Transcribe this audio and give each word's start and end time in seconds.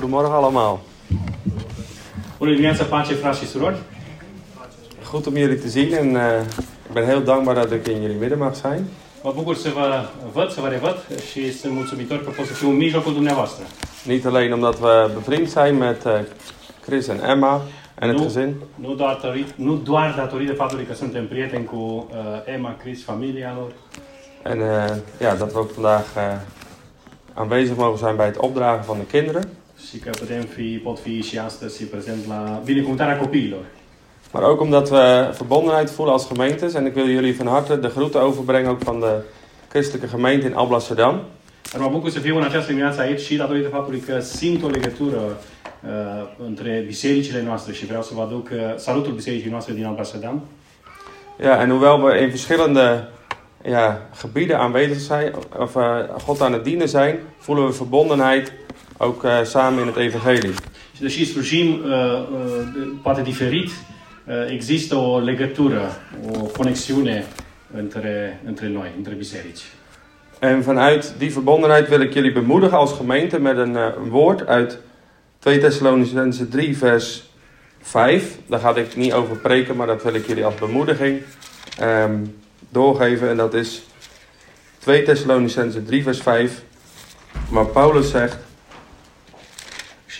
Goedemorgen 0.00 0.32
allemaal. 0.32 0.80
Bună 2.38 2.50
dimineața, 2.50 2.84
pace, 2.84 3.14
frați 3.14 3.38
și 3.38 3.46
surori! 3.46 3.76
Goed 5.10 5.26
om 5.26 5.36
jullie 5.36 5.56
te 5.56 5.68
zien 5.68 5.92
en 5.92 6.14
eh, 6.14 6.22
ik 6.86 6.92
ben 6.92 7.04
heel 7.04 7.22
dankbaar 7.22 7.54
dat 7.54 7.72
ik 7.72 7.86
in 7.86 8.00
jullie 8.00 8.16
midden 8.16 8.38
mag 8.38 8.54
zijn. 8.54 8.84
Mă 9.22 9.32
bucur 9.34 9.54
să 9.56 9.68
vă 9.74 10.04
văd, 10.32 10.50
să 10.50 10.60
vă 10.60 10.68
revăd 10.68 10.96
și 11.30 11.52
sunt 11.52 11.72
mulțumitor 11.72 12.24
că 12.24 12.30
pot 12.30 12.46
să 12.46 12.52
fiu 12.52 12.68
în 12.68 12.76
mijlocul 12.76 13.12
dumneavoastră. 13.12 13.64
Niet 14.04 14.26
alleen 14.26 14.52
omdat 14.52 14.80
we 14.80 15.10
bevriend 15.14 15.48
zijn 15.48 15.76
met 15.76 16.04
eh, 16.04 16.12
Chris 16.86 17.08
en 17.08 17.20
Emma 17.28 17.60
en 17.98 18.08
het 18.08 18.16
Nu, 18.16 18.22
gezin, 18.22 18.54
nu, 18.74 18.94
doar, 18.94 19.20
tori- 19.20 19.54
nu 19.54 19.76
doar 19.76 20.14
datorită 20.16 20.52
faptului 20.52 20.84
că 20.84 20.94
suntem 20.94 21.28
prieteni 21.28 21.64
cu 21.64 21.76
uh, 21.76 22.54
Emma, 22.54 22.76
Chris, 22.82 23.04
familia 23.04 23.54
lor, 23.58 23.72
En 24.42 24.60
eh, 24.60 24.96
ja, 25.20 25.34
dat 25.34 25.52
we 25.52 25.58
ook 25.58 25.72
vandaag 25.72 26.04
eh, 26.16 26.22
aanwezig 27.34 27.76
mogen 27.76 27.98
zijn 27.98 28.16
bij 28.16 28.26
het 28.26 28.36
opdragen 28.36 28.84
van 28.84 28.98
de 28.98 29.04
kinderen. 29.04 29.59
Și 29.88 29.98
că 29.98 30.10
putem 30.10 30.42
fi, 30.42 30.80
pot 30.82 30.98
fi 30.98 31.22
și 31.22 31.38
astăzi 31.38 31.84
prezent 31.84 32.26
la 32.28 32.62
binecuvântarea 32.64 33.18
copiilor. 33.18 33.64
Maar 34.32 34.42
ook 34.42 34.60
omdat 34.60 34.90
we 34.90 35.30
verbondenheid 35.38 35.90
voelen 35.90 36.14
als 36.14 36.28
gemeentes. 36.28 36.74
En 36.74 36.86
ik 36.86 36.94
wil 36.96 37.10
jullie 37.10 37.32
van 37.32 37.46
harte 37.46 37.76
de 37.76 37.90
groeten 37.94 38.20
overbrengen 38.20 38.70
ook 38.70 38.82
van 38.82 39.00
de 39.00 39.22
christelijke 39.68 40.08
gemeente 40.10 40.46
in 40.46 40.52
Alblasserdam. 40.54 41.22
Dar 41.72 41.80
mă 41.80 41.88
bucur 41.88 42.10
să 42.10 42.18
fiu 42.18 42.36
în 42.36 42.42
această 42.42 42.68
dimineață 42.68 43.00
aici 43.00 43.20
și 43.20 43.36
datorită 43.36 43.68
faptului 43.68 44.00
că 44.00 44.20
simt 44.20 44.62
o 44.62 44.68
legătură 44.68 45.20
uh, 45.20 45.90
între 46.46 46.82
bisericile 46.86 47.42
noastre 47.42 47.72
și 47.72 47.86
vreau 47.86 48.02
să 48.02 48.14
vă 48.14 48.20
aduc 48.20 48.48
uh, 48.52 48.58
salutul 48.76 49.12
bisericii 49.12 49.50
noastre 49.50 49.74
din 49.74 49.84
Amsterdam. 49.84 50.42
Ja, 51.42 51.62
en 51.62 51.70
hoewel 51.70 52.02
we 52.02 52.22
in 52.22 52.28
verschillende 52.28 53.08
ja, 53.64 54.08
gebieden 54.20 54.58
aanwezig 54.58 55.00
zijn, 55.00 55.32
of 55.56 55.76
eh, 55.76 56.04
God 56.26 56.40
aan 56.40 56.52
het 56.52 56.64
dienen 56.64 56.88
zijn, 56.88 57.18
voelen 57.38 57.64
we 57.64 57.72
verbondenheid 57.72 58.52
ook 59.00 59.24
eh, 59.24 59.44
samen 59.44 59.80
in 59.80 59.86
het 59.86 59.96
evangelie. 59.96 60.54
Deși 60.98 61.24
slujim 61.24 61.68
uh, 61.68 61.92
uh, 61.92 61.94
de- 62.74 62.92
poate 63.02 63.22
diferit, 63.22 63.70
există 64.48 64.96
o 64.96 65.18
legătură, 65.18 65.90
o 66.30 66.38
conexiune 66.38 67.24
între, 67.74 68.40
între 68.44 68.68
noi, 68.68 68.92
între 68.96 69.14
biserici. 69.14 69.62
En 70.40 70.60
vanuit 70.60 71.12
die 71.18 71.28
verbondenheid 71.28 71.88
wil 71.88 72.00
ik 72.00 72.12
jullie 72.12 72.30
bemoedigen 72.30 72.76
als 72.78 72.92
gemeente 72.92 73.38
met 73.38 73.56
een, 73.56 73.76
eh, 73.76 73.82
een 73.96 74.08
woord 74.08 74.46
uit 74.46 74.78
2 75.38 75.58
Thessalonicense 75.58 76.48
3 76.48 76.76
vers 76.76 77.30
5. 77.82 78.38
Daar 78.46 78.60
ga 78.60 78.74
ik 78.74 78.96
niet 78.96 79.12
over 79.12 79.36
preken, 79.36 79.76
maar 79.76 79.86
dat 79.86 80.02
wil 80.02 80.14
ik 80.14 80.26
jullie 80.26 80.44
als 80.44 80.54
bemoediging 80.54 81.20
ehm, 81.78 82.16
doorgeven. 82.68 83.28
En 83.28 83.36
dat 83.36 83.54
is 83.54 83.82
2 84.78 85.02
Thessalonicense 85.02 85.82
3 85.82 86.02
vers 86.02 86.20
5. 86.20 86.62
Waar 87.50 87.66
Paulus 87.66 88.10
zegt, 88.10 88.38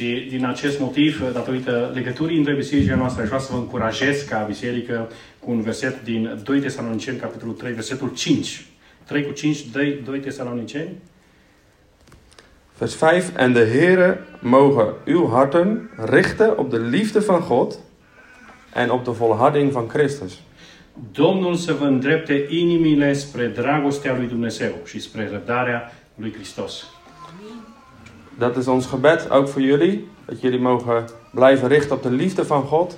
Și 0.00 0.26
din 0.28 0.46
acest 0.46 0.78
motiv, 0.78 1.22
uh, 1.22 1.32
datorită 1.32 1.90
legăturii 1.94 2.38
între 2.38 2.54
bisericile 2.54 2.94
noastre, 2.94 3.22
aș 3.22 3.28
vrea 3.28 3.40
să 3.40 3.52
vă 3.52 3.58
încurajez 3.58 4.22
ca 4.22 4.38
biserică 4.38 5.08
cu 5.38 5.50
un 5.50 5.60
verset 5.60 6.02
din 6.02 6.40
2 6.44 6.60
Tesaloniceni, 6.60 7.18
capitolul 7.18 7.54
3, 7.54 7.72
versetul 7.72 8.12
5. 8.14 8.66
3 9.04 9.24
cu 9.24 9.32
5, 9.32 9.66
2, 9.66 10.00
2 10.04 10.18
Tesaloniceni. 10.18 10.88
vers 12.78 12.98
5. 12.98 13.24
En 13.38 13.52
de 13.52 13.68
Heere 13.72 14.18
mogen 14.40 14.94
uw 15.06 15.30
harten 15.32 15.90
richten 16.10 16.52
op 16.56 16.70
de 16.70 16.78
liefde 16.78 17.18
van 17.18 17.44
God 17.48 17.78
en 18.74 18.88
op 18.88 19.04
de 19.04 19.10
volharding 19.10 19.70
van 19.70 19.86
Christus. 19.86 20.38
Domnul 21.12 21.54
să 21.54 21.72
vă 21.72 21.84
îndrepte 21.84 22.46
inimile 22.48 23.12
spre 23.12 23.46
dragostea 23.46 24.16
lui 24.16 24.26
Dumnezeu 24.26 24.72
și 24.84 25.00
spre 25.00 25.28
răbdarea 25.32 25.92
lui 26.14 26.32
Hristos. 26.32 26.84
Dat 28.38 28.56
is 28.56 28.66
ons 28.66 28.86
gebed, 28.86 29.30
ook 29.30 29.48
voor 29.48 29.62
jullie. 29.62 30.08
Dat 30.24 30.40
jullie 30.40 30.60
mogen 30.60 31.04
blijven 31.32 31.68
richten 31.68 31.96
op 31.96 32.02
de 32.02 32.10
liefde 32.10 32.44
van 32.44 32.62
God. 32.62 32.96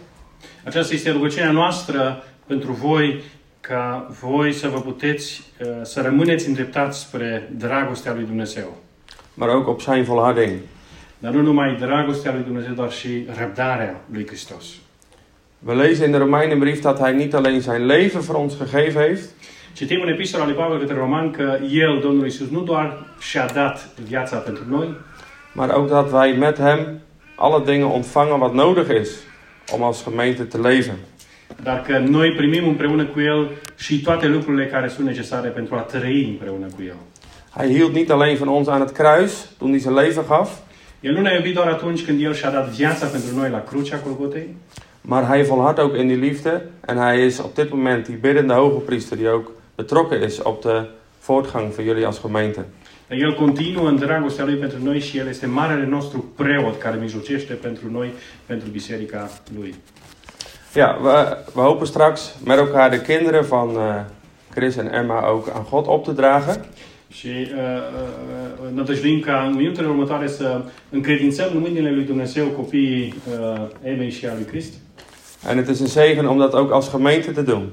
Aceasta 0.64 0.94
este 0.94 1.10
rugăciunea 1.10 1.50
noastră 1.50 2.24
pentru 2.46 2.72
voi, 2.72 3.22
ca 3.60 4.06
voi 4.20 4.52
să 4.52 4.68
vă 4.68 4.80
puteți, 4.80 5.42
uh, 5.60 5.66
să 5.82 6.00
rămâneți 6.00 6.48
îndreptați 6.48 7.00
spre 7.00 7.50
dragostea 7.56 8.12
lui 8.12 8.24
Dumnezeu. 8.24 8.76
Maar 9.34 9.48
ook 9.48 9.68
op 9.68 9.80
zijn 9.80 10.04
volharding. 10.04 10.58
Dar 11.18 11.32
nu 11.32 11.42
numai 11.42 11.76
dragostea 11.80 12.32
lui 12.32 12.42
Dumnezeu, 12.42 12.72
dar 12.72 12.92
și 12.92 13.26
răbdarea 13.38 14.00
lui 14.12 14.26
Hristos. 14.26 14.64
We 15.64 15.74
lezen 15.74 16.06
in 16.06 16.12
de 16.12 16.18
Romeinenbrief 16.18 16.80
dat 16.80 16.98
hij 16.98 17.12
niet 17.12 17.34
alleen 17.34 17.62
zijn 17.62 17.86
leven 17.86 18.22
voor 18.22 18.34
ons 18.34 18.54
gegeven 18.54 19.00
heeft. 19.00 19.30
Citim 19.72 20.00
în 20.02 20.08
epistola 20.08 20.44
lui 20.44 20.54
Pavel 20.54 20.78
către 20.78 20.94
Roman 20.94 21.30
că 21.30 21.58
El, 21.70 21.98
Domnul 22.02 22.24
Iisus, 22.24 22.50
nu 22.50 22.62
doar 22.62 23.06
și-a 23.20 23.46
dat 23.54 23.88
viața 24.06 24.36
pentru 24.36 24.62
noi, 24.68 24.96
Maar 25.54 25.70
ook 25.74 25.88
dat 25.88 26.12
wij 26.12 26.36
met 26.38 26.58
hem 26.58 27.00
alle 27.36 27.64
dingen 27.64 27.86
ontvangen 27.86 28.40
wat 28.40 28.54
nodig 28.54 29.00
is 29.00 29.10
om 29.72 29.82
als 29.82 30.04
gemeente 30.04 30.42
te 30.42 30.56
leven. 30.56 30.96
dar 31.62 31.82
că 31.82 31.98
noi 31.98 32.32
primim 32.32 32.68
împreună 32.68 33.04
cu 33.04 33.20
El 33.20 33.50
și 33.76 34.00
toate 34.00 34.26
lucrurile 34.26 34.66
care 34.66 34.88
sunt 34.88 35.06
necesare 35.06 35.48
pentru 35.48 35.74
a 35.74 35.78
trăi 35.80 36.28
împreună 36.28 36.66
cu 36.76 36.82
El. 36.86 36.96
Hij 37.56 37.76
hield 37.76 37.94
niet 37.94 38.10
alleen 38.10 38.36
van 38.36 38.48
ons 38.48 38.68
aan 38.68 38.80
het 38.80 38.90
kruis 38.90 39.48
toen 39.58 39.70
hij 39.70 39.80
zijn 39.80 39.94
leven 39.94 40.24
gaf. 40.28 40.50
El 41.00 41.12
nu 41.12 41.20
ne-a 41.20 41.34
iubit 41.34 41.54
doar 41.54 41.66
atunci 41.68 42.04
când 42.04 42.22
El 42.22 42.34
și-a 42.34 42.50
dat 42.50 42.68
viața 42.68 43.06
pentru 43.06 43.36
noi 43.36 43.50
la 43.50 43.60
crucea 43.60 44.00
Golgotei, 44.04 44.56
Maar 45.00 45.26
hij 45.26 45.44
volhardt 45.44 45.78
ook 45.78 45.96
in 45.96 46.06
die 46.06 46.16
liefde. 46.16 46.62
En 46.80 46.96
hij 46.96 47.24
is 47.24 47.38
op 47.38 47.54
dit 47.54 47.70
moment 47.70 48.06
die 48.06 48.16
biddende 48.16 48.52
hoge 48.52 48.78
priester 48.78 49.16
die 49.16 49.28
ook 49.28 49.50
betrokken 49.74 50.22
is 50.22 50.42
op 50.42 50.62
de 50.62 50.88
voortgang 51.26 51.74
van 51.74 51.84
jullie 51.84 52.06
als 52.06 52.20
gemeente. 52.20 52.64
Dar 53.08 53.18
El 53.18 53.34
continuă 53.34 53.88
în 53.88 53.96
dragostea 53.96 54.44
Lui 54.44 54.54
pentru 54.54 54.78
noi 54.82 55.00
și 55.00 55.18
El 55.18 55.28
este 55.28 55.46
marele 55.46 55.86
nostru 55.86 56.32
preot 56.36 56.78
care 56.78 56.96
mijlocește 57.00 57.52
pentru 57.52 57.90
noi, 57.90 58.12
pentru 58.46 58.68
biserica 58.68 59.30
Lui. 59.56 59.74
Ja, 60.74 60.98
we, 61.02 61.10
we 61.54 61.62
hopen 61.62 61.86
straks 61.86 62.34
met 62.44 62.58
elkaar 62.58 62.90
de 62.90 63.02
kinderen 63.02 63.44
van 63.44 63.68
eh, 63.68 64.04
Chris 64.54 64.76
en 64.76 64.94
Emma 64.94 65.30
ook 65.30 65.48
aan 65.54 65.66
God 65.70 65.84
op 65.86 66.04
te 66.04 66.12
dragen. 66.12 66.64
Și 67.08 67.28
uh, 67.28 67.46
uh, 68.64 68.74
nădăjduim 68.74 69.20
ca 69.20 69.46
în 69.48 69.54
minutele 69.56 69.86
următoare 69.86 70.28
să 70.28 70.64
încredințăm 70.90 71.50
în 71.54 71.60
mâinile 71.60 71.90
Lui 71.90 72.04
Dumnezeu 72.04 72.46
copiii 72.46 73.14
uh, 73.40 73.66
Emei 73.82 74.10
și 74.10 74.26
a 74.26 74.34
Lui 74.34 74.44
Crist. 74.44 74.72
En 75.48 75.56
het 75.56 75.68
is 75.68 75.80
een 75.80 75.86
zegen 75.86 76.26
om 76.26 76.38
dat 76.38 76.54
ook 76.54 76.72
als 76.72 76.90
gemeente 76.90 77.30
te 77.30 77.42
doen. 77.42 77.68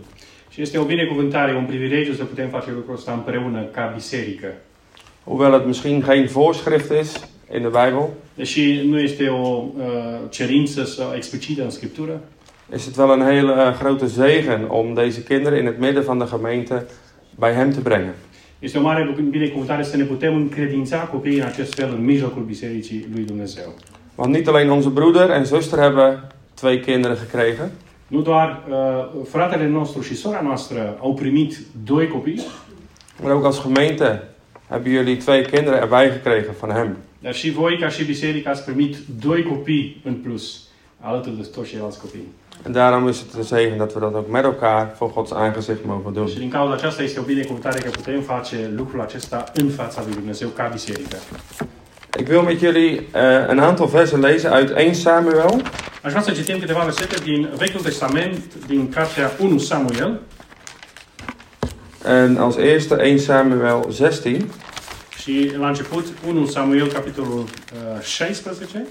Și 0.59 0.65
este 0.65 0.77
o 0.77 0.83
binecuvântare, 0.83 1.55
un 1.55 1.65
privilegiu 1.65 2.13
să 2.13 2.23
putem 2.23 2.49
face 2.49 2.71
lucrul 2.71 2.95
ăsta 2.95 3.11
împreună 3.11 3.63
ca 3.63 3.91
biserică. 3.95 4.47
Hoewel 5.23 5.51
het 5.51 5.65
misschien 5.65 6.03
geen 6.07 6.25
voorschrift 6.25 6.91
is 7.01 7.29
in 7.53 7.61
de 7.61 7.67
Bijbel, 7.67 8.09
Deși 8.35 8.81
nu 8.85 8.99
este 8.99 9.27
o 9.27 9.63
uh, 9.77 9.83
cerință 10.29 10.83
sau 10.83 11.13
explicită 11.15 11.63
în 11.63 11.69
Scriptură, 11.69 12.21
is 12.75 12.85
het 12.85 12.97
wel 12.97 13.09
een 13.09 13.25
hele 13.25 13.51
eh, 13.51 13.77
grote 13.79 14.05
zegen 14.05 14.65
om 14.67 14.93
deze 14.93 15.23
kinderen 15.23 15.59
in 15.59 15.65
het 15.65 15.79
midden 15.79 16.03
van 16.03 16.17
de 16.17 16.25
gemeente 16.29 16.85
bij 17.39 17.53
hem 17.53 17.71
te 17.71 17.79
brengen. 17.79 18.13
este 18.59 18.77
o 18.77 18.81
mare 18.81 19.15
binecuvântare 19.29 19.83
să 19.83 19.97
ne 19.97 20.03
putem 20.03 20.35
încredința 20.35 20.97
copiii 20.97 21.39
în 21.39 21.45
acest 21.45 21.73
fel 21.73 21.93
în 21.97 22.05
mijlocul 22.05 22.43
Bisericii 22.43 23.07
Lui 23.13 23.23
Dumnezeu. 23.23 23.73
Want 24.15 24.33
niet 24.35 24.47
alleen 24.47 24.69
onze 24.69 24.89
broeder 24.89 25.29
en 25.29 25.43
zuster 25.43 25.79
hebben 25.79 26.31
twee 26.53 26.79
kinderen 26.79 27.17
gekregen, 27.17 27.71
Nu 28.09 28.21
doar 28.21 28.63
uh, 28.69 29.25
fratele 29.29 29.67
nostru 29.67 30.01
și 30.01 30.15
sora 30.15 30.41
noastră 30.41 30.97
au 31.01 31.13
primit 31.13 31.57
doi 31.83 32.07
copii, 32.07 32.45
maar 33.23 33.33
ook 33.33 33.45
als 33.45 33.61
gemeente 33.61 34.23
hebben 34.67 34.93
jullie 34.93 35.15
twee 35.15 35.41
kinderen 35.41 35.81
erbij 35.81 36.11
gekregen 36.11 36.53
van 36.59 36.69
hem. 36.69 36.97
dar 37.19 37.33
și 37.33 37.51
voi, 37.51 37.77
ca 37.77 37.89
și 37.89 38.05
biserică, 38.05 38.49
ați 38.49 38.63
primit 38.63 38.95
doi 39.19 39.43
copii 39.43 40.01
în 40.03 40.13
plus, 40.13 40.67
alături 40.99 41.37
de 41.37 41.47
toți 41.55 41.69
ceilalți 41.69 41.99
copii. 41.99 42.27
En 42.65 42.71
daarom 42.71 43.07
is 43.07 43.19
het 43.19 43.33
een 43.33 43.43
zegen 43.43 43.77
dat 43.77 43.93
we 43.93 43.99
dat 43.99 44.13
ook 44.13 44.29
met 44.29 44.43
elkaar 44.43 44.95
voor 44.97 45.11
Gods 45.13 45.31
aangezicht 45.31 45.85
mogen 45.85 46.13
doen. 46.13 46.27
Și 46.27 46.37
din 46.37 46.49
cauza 46.49 46.73
aceasta 46.73 47.03
este 47.03 47.19
o 47.19 47.23
binecuvântare 47.23 47.79
că 47.79 47.89
putem 47.89 48.21
face 48.21 48.71
lucrul 48.75 49.01
acesta 49.01 49.43
în 49.53 49.69
fața 49.69 50.01
lui 50.05 50.13
Dumnezeu 50.13 50.49
ca 50.49 50.69
biserică. 50.71 51.17
Ik 52.19 52.27
wil 52.27 52.41
met 52.41 52.59
jullie 52.59 53.03
eh, 53.13 53.47
een 53.47 53.59
aantal 53.59 53.87
versen 53.87 54.19
lezen 54.19 54.51
uit 54.51 54.69
1 54.69 54.93
Samuel. 54.93 55.61
Aș 56.01 56.11
vrea 56.11 56.23
să 56.23 56.31
citim 56.31 56.59
câteva 56.59 56.83
versete 56.83 57.23
din 57.23 57.49
Vechiul 57.55 57.81
Testament, 57.81 58.65
din 58.65 58.89
cartea 58.89 59.31
1 59.39 59.57
Samuel, 59.57 60.21
En 62.05 62.37
als 62.37 62.55
eerste 62.55 62.93
1 62.93 63.17
Samuel 63.17 63.91
16. 63.91 64.45
și 65.21 65.51
la 65.57 65.67
început 65.67 66.05
1 66.27 66.45
Samuel, 66.45 66.91
capitolul 66.91 67.39
uh, 67.39 68.01
16, 68.01 68.87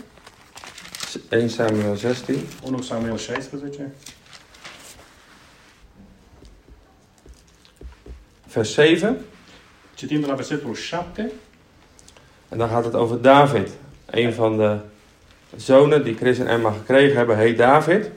1 1.31 1.49
Samuel 1.49 1.97
16. 1.97 2.45
1 2.63 2.83
Samuel 2.83 3.17
16, 3.17 3.93
Vers 8.53 8.73
7. 8.73 9.17
citim 9.95 10.21
de 10.21 10.27
la 10.27 10.35
versetul 10.35 10.75
7, 10.75 11.33
En 12.49 12.59
dan 12.59 12.69
gaat 12.69 12.85
het 12.85 12.95
over 12.95 13.21
David. 13.21 13.69
Een 14.07 14.33
van 14.33 14.57
de 14.57 14.79
zonen 15.57 16.05
die 16.05 16.15
Chris 16.15 16.39
en 16.39 16.47
Emma 16.47 16.71
gekregen 16.71 17.17
hebben, 17.17 17.37
heet 17.37 17.59
David. 17.59 18.11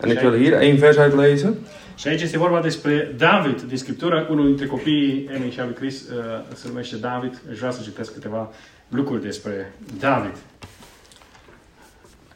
En 0.00 0.10
ik 0.10 0.20
wil 0.20 0.32
hier 0.32 0.58
één 0.58 0.78
vers 0.78 0.96
uitlezen. 0.96 1.66
Și 1.94 2.08
aici 2.08 2.22
este 2.22 2.38
vorba 2.38 2.60
despre 2.60 3.14
David 3.16 3.60
din 3.60 3.78
Scriptură, 3.78 4.26
unul 4.30 4.46
dintre 4.46 4.66
copiii 4.66 5.28
Emei 5.34 5.50
și 5.50 5.60
a 5.60 5.64
lui 5.64 5.74
Chris 5.74 6.00
uh, 6.00 6.16
se 6.54 6.68
numește 6.68 6.96
David. 6.96 7.40
Aș 7.50 7.58
vrea 7.58 7.70
să 7.70 7.82
citesc 7.82 8.12
câteva 8.12 8.50
lucruri 8.88 9.22
despre 9.22 9.72
David. 9.98 10.36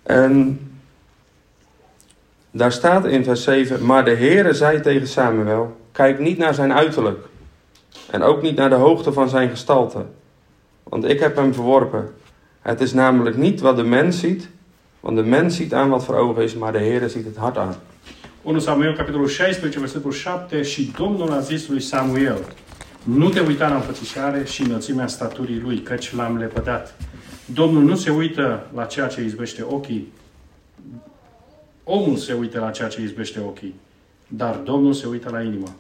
En 0.03 0.59
daar 2.51 2.73
staat 2.73 3.11
in 3.11 3.23
vers 3.23 3.43
7, 3.43 3.77
maar 3.79 4.05
de 4.05 4.15
Heere 4.17 4.53
zei 4.53 4.81
tegen 4.81 5.07
Samuel, 5.07 5.77
kijk 5.93 6.19
niet 6.19 6.39
naar 6.39 6.55
zijn 6.55 6.73
uiterlijk 6.73 7.19
en 8.11 8.23
ook 8.23 8.43
niet 8.43 8.57
naar 8.57 8.69
de 8.69 8.75
hoogte 8.75 9.13
van 9.13 9.29
zijn 9.29 9.49
gestalte, 9.49 10.05
want 10.83 11.05
ik 11.05 11.21
heb 11.21 11.37
hem 11.37 11.55
verworpen. 11.55 12.11
Het 12.61 12.81
is 12.81 12.93
namelijk 12.93 13.37
niet 13.37 13.61
wat 13.61 13.77
de 13.77 13.83
mens 13.83 14.19
ziet, 14.19 14.49
want 15.01 15.17
de 15.17 15.23
mens 15.23 15.57
ziet 15.57 15.75
aan 15.75 15.89
wat 15.89 16.05
voor 16.05 16.15
ogen 16.15 16.43
is, 16.43 16.55
maar 16.55 16.73
de 16.73 16.79
Heere 16.79 17.09
ziet 17.09 17.25
het 17.25 17.37
hart 17.37 17.57
aan. 17.57 17.75
1 18.45 18.61
Samuel, 18.61 18.95
capitolul 18.95 19.29
16, 19.29 19.79
versetul 19.79 20.13
7, 20.13 20.63
și 20.63 20.93
Domnul 20.97 21.33
a 21.33 21.41
zis 21.41 21.69
lui 21.69 21.81
Samuel, 21.81 22.39
nu 23.03 23.29
te 23.29 23.41
uita 23.41 23.69
la 23.69 23.75
înfățișare 23.75 24.45
și 24.45 24.63
înălțimea 24.63 25.07
staturii 25.07 25.61
lui, 25.61 25.81
căci 25.81 26.15
l-am 26.15 26.37
lepădat. 26.37 26.97
Domnul 27.45 27.83
nu 27.83 27.97
se 27.97 28.11
uită 28.11 28.67
la 28.75 28.85
ceea 28.85 29.07
ce 29.07 29.23
izbește 29.23 29.63
ochii, 29.63 30.13
omul 31.85 32.17
se 32.17 32.33
uită 32.33 32.61
la 32.61 32.71
ceea 32.71 32.89
ce 32.89 33.03
izbește 33.03 33.41
ochii, 33.41 33.75
dar 34.29 34.55
Domnul 34.55 34.93
se 34.93 35.07
uită 35.07 35.31
la 35.31 35.43
inimă. 35.43 35.75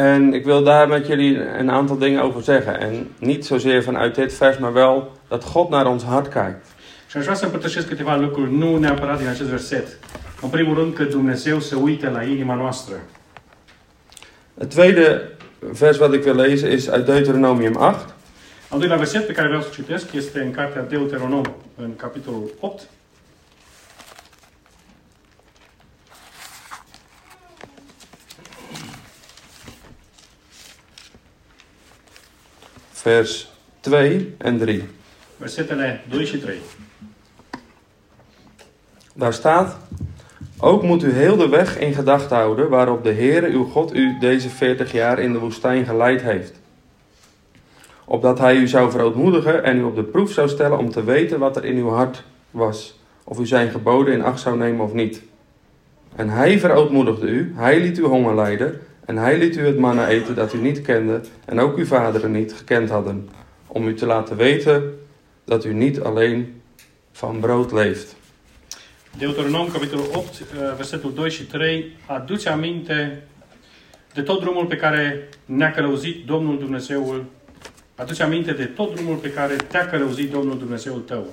En 0.00 0.34
ik 0.34 0.44
wil 0.44 0.62
daar 0.62 0.88
met 0.88 1.06
jullie 1.06 1.38
een 1.58 1.70
aantal 1.70 1.98
dingen 1.98 2.22
over 2.22 2.42
zeggen. 2.42 2.80
En 2.80 3.14
niet 3.18 3.46
zozeer 3.46 3.82
vanuit 3.82 4.14
dit 4.14 4.34
vers, 4.34 4.58
maar 4.58 4.72
wel 4.72 5.12
dat 5.28 5.44
God 5.44 5.68
naar 5.68 5.86
ons 5.86 6.04
hart 6.04 6.28
kijkt. 6.28 6.66
Și 7.08 7.16
aș 7.16 7.22
vrea 7.22 7.34
să 7.34 7.44
împărtășesc 7.44 7.88
câteva 7.88 8.16
lucruri, 8.16 8.52
nu 8.52 8.76
neapărat 8.76 9.18
din 9.18 9.28
acest 9.28 9.48
verset. 9.48 9.98
În 10.42 10.48
primul 10.48 10.74
rând 10.74 10.94
că 10.94 11.04
Dumnezeu 11.04 11.60
se 11.60 11.74
uită 11.74 12.10
la 12.10 12.22
inima 12.22 12.54
noastră. 12.54 12.94
Het 14.58 14.74
tweede 14.74 15.22
vers 15.58 15.98
wat 15.98 16.14
ik 16.14 16.24
wil 16.24 16.36
lezen 16.36 16.72
is 16.72 16.86
uit 16.86 17.04
Deuteronomium 17.04 17.76
8. 17.76 18.14
Al 18.68 18.78
doilea 18.78 18.96
verset 18.96 19.26
pe 19.26 19.32
care 19.32 19.46
vreau 19.46 19.62
să 19.62 19.68
citesc 19.72 20.12
este 20.12 20.40
în 20.40 20.50
cartea 20.50 20.82
Deuteronom, 20.82 21.44
în 21.76 21.96
capitolul 21.96 22.50
8. 22.60 22.82
Vers 33.00 33.52
2 33.80 34.34
en 34.38 34.58
3. 34.58 34.84
Versetele 35.38 36.00
2 36.08 36.26
și 36.26 36.38
3. 36.38 36.58
Daar 39.14 39.32
staat: 39.32 39.76
Ook 40.58 40.82
moet 40.82 41.02
u 41.02 41.12
heel 41.12 41.36
de 41.36 41.48
weg 41.48 41.78
in 41.78 41.94
gedachten 41.94 42.36
houden 42.36 42.68
waarop 42.68 43.04
de 43.04 43.12
Heere 43.12 43.50
uw 43.50 43.64
God 43.64 43.94
u 43.94 44.18
deze 44.18 44.48
40 44.48 44.92
jaar 44.92 45.18
in 45.18 45.32
de 45.32 45.38
woestijn 45.38 45.84
geleid 45.84 46.22
heeft. 46.22 46.52
Opdat 48.04 48.38
hij 48.38 48.56
u 48.56 48.68
zou 48.68 48.90
verootmoedigen 48.90 49.64
en 49.64 49.78
u 49.78 49.82
op 49.82 49.94
de 49.94 50.04
proef 50.04 50.32
zou 50.32 50.48
stellen 50.48 50.78
om 50.78 50.90
te 50.90 51.04
weten 51.04 51.38
wat 51.38 51.56
er 51.56 51.64
in 51.64 51.76
uw 51.76 51.88
hart 51.88 52.24
was, 52.50 53.00
of 53.24 53.38
u 53.38 53.46
zijn 53.46 53.70
geboden 53.70 54.14
in 54.14 54.22
acht 54.22 54.40
zou 54.40 54.56
nemen 54.56 54.84
of 54.84 54.92
niet. 54.92 55.22
En 56.16 56.28
hij 56.28 56.58
verootmoedigde 56.58 57.26
u, 57.26 57.52
hij 57.56 57.80
liet 57.80 57.98
u 57.98 58.04
honger 58.04 58.34
lijden, 58.34 58.80
en 59.10 59.16
hij 59.16 59.38
liet 59.38 59.56
u 59.56 59.66
het 59.66 59.78
manna 59.78 60.08
eten 60.08 60.34
dat 60.34 60.54
u 60.54 60.58
niet 60.58 60.82
kende, 60.82 61.20
en 61.44 61.58
ook 61.58 61.76
uw 61.76 61.84
vaderen 61.84 62.30
niet 62.30 62.52
gekend 62.52 62.90
hadden, 62.90 63.28
om 63.66 63.88
u 63.88 63.94
te 63.94 64.06
laten 64.06 64.36
weten 64.36 64.98
dat 65.44 65.64
u 65.64 65.72
niet 65.72 66.00
alleen 66.00 66.62
van 67.12 67.40
brood 67.40 67.72
leeft. 67.72 68.16
Deuteronom, 69.18 69.70
capitolul 69.70 70.06
8, 70.12 70.40
uh, 70.40 70.74
versetul 70.76 71.14
2 71.14 71.30
și 71.30 71.44
3, 71.44 71.96
aduce 72.06 72.48
aminte 72.48 73.22
de 74.12 74.22
tot 74.22 74.40
drumul 74.40 74.66
pe 74.66 74.76
care 74.76 75.28
ne-a 75.44 75.70
călăuzit 75.70 76.26
Domnul 76.26 76.58
Dumnezeul, 76.58 77.24
aduce 77.94 78.22
aminte 78.22 78.52
de 78.52 78.64
tot 78.64 78.94
drumul 78.94 79.16
pe 79.16 79.32
care 79.32 79.56
te-a 79.56 79.86
călăuzit 79.86 80.30
Domnul 80.30 80.58
Dumnezeul 80.58 81.00
tău 81.00 81.26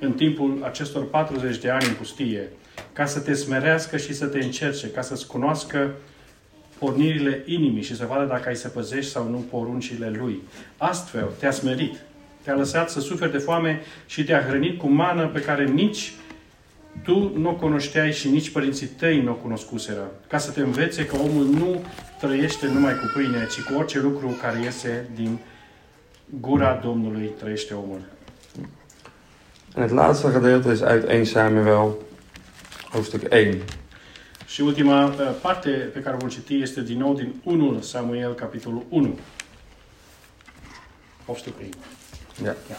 în 0.00 0.12
timpul 0.12 0.58
acestor 0.62 1.06
40 1.10 1.58
de 1.58 1.70
ani 1.70 1.86
în 1.86 1.94
pustie, 1.94 2.48
ca 2.92 3.06
să 3.06 3.20
te 3.20 3.34
smerească 3.34 3.96
și 3.96 4.14
să 4.14 4.26
te 4.26 4.38
încerce, 4.38 4.90
ca 4.90 5.02
să-ți 5.02 5.26
cunoască 5.26 5.94
pornirile 6.80 7.42
inimii 7.46 7.82
și 7.82 7.96
să 7.96 8.06
vadă 8.08 8.24
dacă 8.24 8.48
ai 8.48 8.56
să 8.56 8.68
păzești 8.68 9.10
sau 9.10 9.28
nu 9.28 9.44
poruncile 9.50 10.12
Lui. 10.18 10.42
Astfel 10.76 11.28
te-a 11.38 11.50
smerit, 11.50 11.94
te-a 12.42 12.54
lăsat 12.54 12.90
să 12.90 13.00
suferi 13.00 13.32
de 13.32 13.38
foame 13.38 13.80
și 14.06 14.24
te-a 14.24 14.44
hrănit 14.48 14.78
cu 14.78 14.88
mană 14.88 15.26
pe 15.26 15.40
care 15.40 15.64
nici 15.64 16.12
tu 17.02 17.32
nu 17.36 17.48
o 17.48 17.54
cunoșteai 17.54 18.12
și 18.12 18.28
nici 18.28 18.50
părinții 18.50 18.86
tăi 18.86 19.20
nu 19.20 19.30
o 19.30 19.34
cunoscuseră, 19.34 20.10
ca 20.28 20.38
să 20.38 20.50
te 20.50 20.60
învețe 20.60 21.06
că 21.06 21.16
omul 21.16 21.44
nu 21.44 21.84
trăiește 22.20 22.66
numai 22.66 22.92
cu 22.92 23.10
pâine, 23.14 23.46
ci 23.50 23.60
cu 23.60 23.78
orice 23.78 24.00
lucru 24.00 24.38
care 24.40 24.60
iese 24.62 25.08
din 25.14 25.38
gura 26.40 26.80
Domnului 26.82 27.30
trăiește 27.38 27.74
omul. 27.74 28.00
En 29.76 29.82
het 29.82 29.90
laatste 29.90 30.30
gedeelte 30.32 30.72
is 30.72 30.80
uit 30.80 31.12
1 31.12 31.24
Samuel, 31.24 31.94
hoofdstuk 32.90 33.22
1. 33.30 33.54
Și 34.50 34.60
ultima 34.60 35.04
uh, 35.04 35.34
parte 35.40 35.70
pe 35.70 36.00
care 36.00 36.14
o 36.14 36.18
vom 36.18 36.28
citi 36.28 36.54
este 36.54 36.82
din 36.82 36.98
nou 36.98 37.14
din 37.14 37.34
1 37.44 37.80
Samuel, 37.80 38.34
capitolul 38.34 38.84
1. 38.88 39.18
Hoofdstuk 41.24 41.54
1. 41.58 41.68
Ja. 42.44 42.56
Ja. 42.68 42.76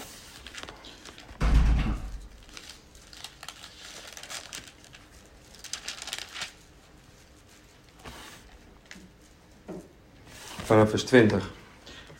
Vanaf 10.67 10.89
vers 10.89 11.03
20. 11.03 11.43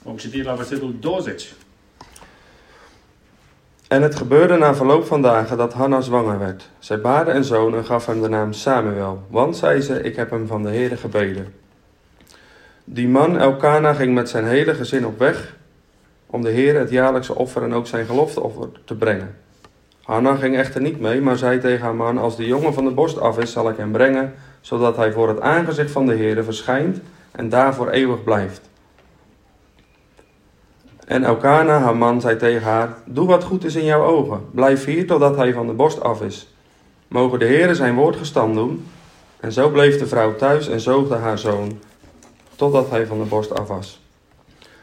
Vom 0.04 0.18
citi 0.18 0.42
la 0.42 0.54
versetul 0.54 0.96
20. 1.00 1.44
En 3.92 4.02
het 4.02 4.16
gebeurde 4.16 4.58
na 4.58 4.76
verloop 4.76 5.06
van 5.06 5.22
dagen 5.22 5.58
dat 5.58 5.74
Hanna 5.74 6.02
zwanger 6.02 6.40
werd. 6.40 6.70
Zij 6.80 7.02
baarde 7.02 7.32
een 7.32 7.44
zoon 7.44 7.76
en 7.76 7.86
gaf 7.86 8.06
hem 8.06 8.22
de 8.22 8.30
naam 8.30 8.54
Samuel, 8.54 9.24
want 9.30 9.58
zei 9.58 9.82
ze, 9.82 10.02
ik 10.02 10.16
heb 10.16 10.30
hem 10.30 10.48
van 10.48 10.64
de 10.64 10.70
Heere 10.70 10.98
gebeden. 10.98 11.54
Die 12.84 13.08
man 13.08 13.38
Elkana 13.38 13.94
ging 13.94 14.14
met 14.14 14.30
zijn 14.30 14.46
hele 14.46 14.74
gezin 14.74 15.06
op 15.06 15.20
weg 15.20 15.56
om 16.26 16.42
de 16.42 16.50
Heer 16.50 16.80
het 16.80 16.90
jaarlijkse 16.90 17.36
offer 17.36 17.64
en 17.64 17.74
ook 17.74 17.88
zijn 17.88 18.06
gelofteoffer 18.06 18.70
te 18.86 18.96
brengen. 18.96 19.36
Hanna 20.04 20.36
ging 20.36 20.58
echter 20.58 20.82
niet 20.82 21.00
mee, 21.00 21.22
maar 21.22 21.38
zei 21.38 21.60
tegen 21.60 21.86
haar 21.86 21.96
man, 21.96 22.18
als 22.18 22.38
de 22.38 22.46
jongen 22.46 22.74
van 22.74 22.86
de 22.86 22.92
borst 22.92 23.20
af 23.20 23.40
is, 23.40 23.52
zal 23.52 23.70
ik 23.70 23.78
hem 23.78 23.92
brengen, 23.92 24.34
zodat 24.62 24.98
hij 24.98 25.12
voor 25.12 25.28
het 25.28 25.42
aangezicht 25.42 25.92
van 25.92 26.06
de 26.06 26.16
Heere 26.16 26.44
verschijnt 26.44 27.00
en 27.32 27.50
daar 27.50 27.76
voor 27.76 27.90
eeuwig 27.90 28.24
blijft. 28.24 28.70
En 31.12 31.24
Elkana, 31.24 31.80
haar 31.80 31.98
man, 31.98 32.22
zei 32.22 32.36
tegen 32.36 32.62
haar: 32.62 32.94
Doe 33.06 33.28
wat 33.28 33.44
goed 33.44 33.64
is 33.64 33.76
in 33.76 33.86
jouw 33.86 34.04
ogen. 34.04 34.46
Blijf 34.52 34.86
hier 34.86 35.08
totdat 35.08 35.36
hij 35.36 35.54
van 35.54 35.68
de 35.68 35.74
borst 35.74 36.02
af 36.02 36.22
is. 36.22 36.54
Mogen 37.08 37.40
de 37.40 37.46
Heere 37.46 37.76
zijn 37.76 37.96
woord 37.96 38.16
gestand 38.16 38.56
doen. 38.56 38.88
En 39.40 39.52
zo 39.52 39.70
bleef 39.70 40.00
de 40.00 40.08
vrouw 40.08 40.36
thuis 40.36 40.70
en 40.70 40.80
zoogde 40.80 41.16
haar 41.16 41.38
zoon, 41.38 41.80
totdat 42.56 42.90
hij 42.90 43.06
van 43.06 43.20
de 43.20 43.26
borst 43.26 43.54
af 43.54 43.68
was. 43.68 44.02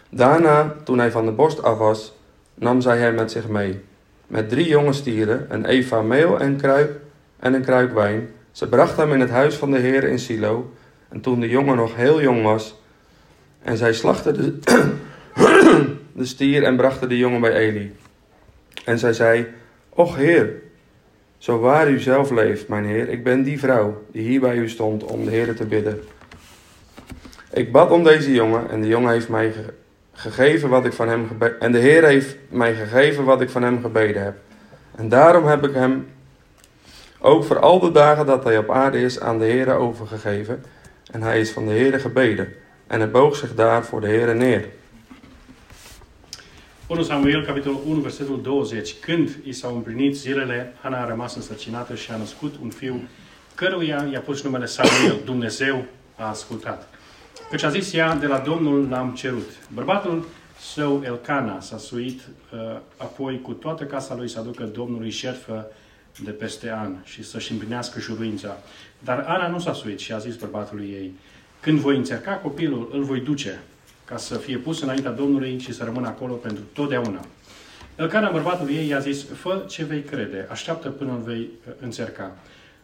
Daarna, 0.09 0.75
toen 0.85 0.99
hij 0.99 1.11
van 1.11 1.25
de 1.25 1.33
borst 1.33 1.63
af 1.63 1.79
was, 1.79 2.13
nam 2.55 2.81
zij 2.81 2.99
hem 2.99 3.15
met 3.15 3.31
zich 3.31 3.49
mee. 3.49 3.81
Met 4.27 4.49
drie 4.49 4.69
jonge 4.69 4.93
stieren, 4.93 5.47
een 5.49 5.65
eva 5.65 6.03
meel 6.03 6.41
en, 6.41 6.57
kruik, 6.57 7.01
en 7.39 7.55
een 7.55 7.63
kruik 7.63 7.93
wijn. 7.93 8.29
Ze 8.53 8.69
bracht 8.69 8.97
hem 8.97 9.13
in 9.13 9.21
het 9.21 9.31
huis 9.31 9.55
van 9.55 9.71
de 9.71 9.79
Heer 9.79 10.05
in 10.05 10.19
Silo. 10.19 10.73
En 11.09 11.21
toen 11.21 11.41
de 11.41 11.49
jongen 11.49 11.77
nog 11.77 11.97
heel 11.97 12.21
jong 12.21 12.43
was, 12.43 12.75
en 13.63 13.77
zij 13.77 13.93
slachtte 13.93 14.33
de, 14.33 14.59
de 16.19 16.25
stier 16.25 16.63
en 16.63 16.77
brachten 16.77 17.09
de 17.09 17.19
jongen 17.19 17.41
bij 17.41 17.53
Eli. 17.53 17.97
En 18.85 18.99
zij 18.99 19.13
zei, 19.13 19.47
Och 19.89 20.17
Heer, 20.17 20.53
zo 21.39 21.59
waar 21.59 21.91
u 21.91 21.99
zelf 21.99 22.31
leeft, 22.31 22.69
mijn 22.69 22.85
Heer, 22.85 23.09
ik 23.09 23.25
ben 23.25 23.43
die 23.43 23.59
vrouw 23.59 24.05
die 24.13 24.23
hier 24.23 24.41
bij 24.41 24.57
u 24.57 24.69
stond 24.69 25.05
om 25.05 25.25
de 25.25 25.31
Heer 25.31 25.55
te 25.55 25.67
bidden. 25.67 26.01
Ik 27.53 27.73
bad 27.73 27.91
om 27.91 28.05
deze 28.05 28.33
jongen 28.33 28.71
en 28.71 28.81
de 28.81 28.87
jongen 28.89 29.13
heeft 29.13 29.29
mij 29.29 29.53
ge- 29.53 29.75
gegeven 30.13 30.69
wat 30.69 30.85
ik 30.85 30.93
van 30.93 31.09
hem 31.09 31.29
en 31.59 31.73
de 31.73 31.79
Heer 31.79 32.05
heeft 32.05 32.37
mij 32.49 32.75
gegeven 32.75 33.25
wat 33.25 33.41
ik 33.41 33.51
van 33.51 33.63
hem 33.63 33.81
gebeden 33.81 34.23
heb. 34.23 34.37
En 34.97 35.09
daarom 35.09 35.47
heb 35.47 35.65
ik 35.65 35.75
hem 35.75 36.07
ook 37.21 37.45
voor 37.45 37.59
al 37.59 37.81
de 37.81 37.91
dagen 37.93 38.27
dat 38.27 38.45
hij 38.45 38.59
op 38.59 38.71
aarde 38.71 39.01
is 39.01 39.21
aan 39.21 39.39
de 39.39 39.45
Heer 39.45 39.75
overgegeven. 39.75 40.65
En 41.13 41.23
hij 41.23 41.41
is 41.41 41.51
van 41.51 41.67
de 41.67 41.73
Heer 41.73 42.01
gebeden. 42.01 42.49
En 42.87 43.01
hij 43.01 43.11
boog 43.11 43.37
zich 43.37 43.55
daar 43.55 43.85
voor 43.85 44.01
de 44.01 44.07
Heer 44.07 44.37
neer. 44.37 44.65
1 46.89 47.03
Samuel, 47.03 47.45
capitolul 47.45 47.81
1, 47.87 48.01
versetul 48.01 48.43
20. 48.43 48.95
Când 49.01 49.39
i 49.45 49.53
s-au 49.53 49.75
împlinit 49.75 50.17
zilele, 50.17 50.75
Ana 50.83 51.03
a 51.03 51.07
rămas 51.07 51.35
însărcinată 51.35 51.95
și 51.95 52.11
a 52.11 52.17
născut 52.17 52.55
un 52.63 52.71
fiu, 52.71 53.09
căruia 53.55 54.09
i-a 54.13 54.21
pus 54.21 54.43
numele 54.43 54.67
Samuel. 54.67 55.21
Dumnezeu 55.25 55.85
a 56.17 56.29
ascultat. 56.29 56.89
Căci 57.51 57.63
a 57.63 57.69
zis 57.69 57.93
ea, 57.93 58.15
de 58.15 58.27
la 58.27 58.39
Domnul 58.39 58.89
l-am 58.89 59.15
cerut. 59.15 59.51
Bărbatul 59.75 60.27
său, 60.61 61.03
Elcana, 61.05 61.61
s-a 61.61 61.79
suit 61.79 62.21
uh, 62.21 62.59
apoi 62.97 63.41
cu 63.41 63.53
toată 63.53 63.85
casa 63.85 64.15
lui 64.15 64.29
să 64.29 64.39
aducă 64.39 64.65
Domnului 64.65 65.11
șerfă 65.11 65.67
de 66.25 66.31
peste 66.31 66.71
an 66.71 66.97
și 67.05 67.25
să-și 67.25 67.53
împlinească 67.53 68.01
juruința. 68.01 68.57
Dar 68.99 69.25
Ana 69.27 69.49
nu 69.49 69.59
s-a 69.59 69.73
suit 69.73 69.99
și 69.99 70.13
a 70.13 70.19
zis 70.19 70.37
bărbatului 70.37 70.87
ei, 70.87 71.13
când 71.61 71.79
voi 71.79 71.97
încerca 71.97 72.33
copilul, 72.33 72.91
îl 72.93 73.03
voi 73.03 73.21
duce, 73.21 73.61
ca 74.09 74.17
să 74.17 74.35
fie 74.37 74.57
pus 74.57 74.83
înaintea 74.83 75.11
Domnului 75.11 75.59
și 75.59 75.73
să 75.73 75.85
rămână 75.85 76.07
acolo 76.07 76.35
pentru 76.35 76.63
totdeauna. 76.73 77.21
Elcana, 77.97 78.31
bărbatul 78.31 78.71
ei, 78.71 78.89
i-a 78.89 78.99
zis, 78.99 79.25
fă 79.25 79.65
ce 79.69 79.85
vei 79.85 80.03
crede, 80.03 80.47
așteaptă 80.51 80.89
până 80.89 81.13
îl 81.13 81.23
vei 81.25 81.41
uh, 81.41 81.73
încerca. 81.81 82.37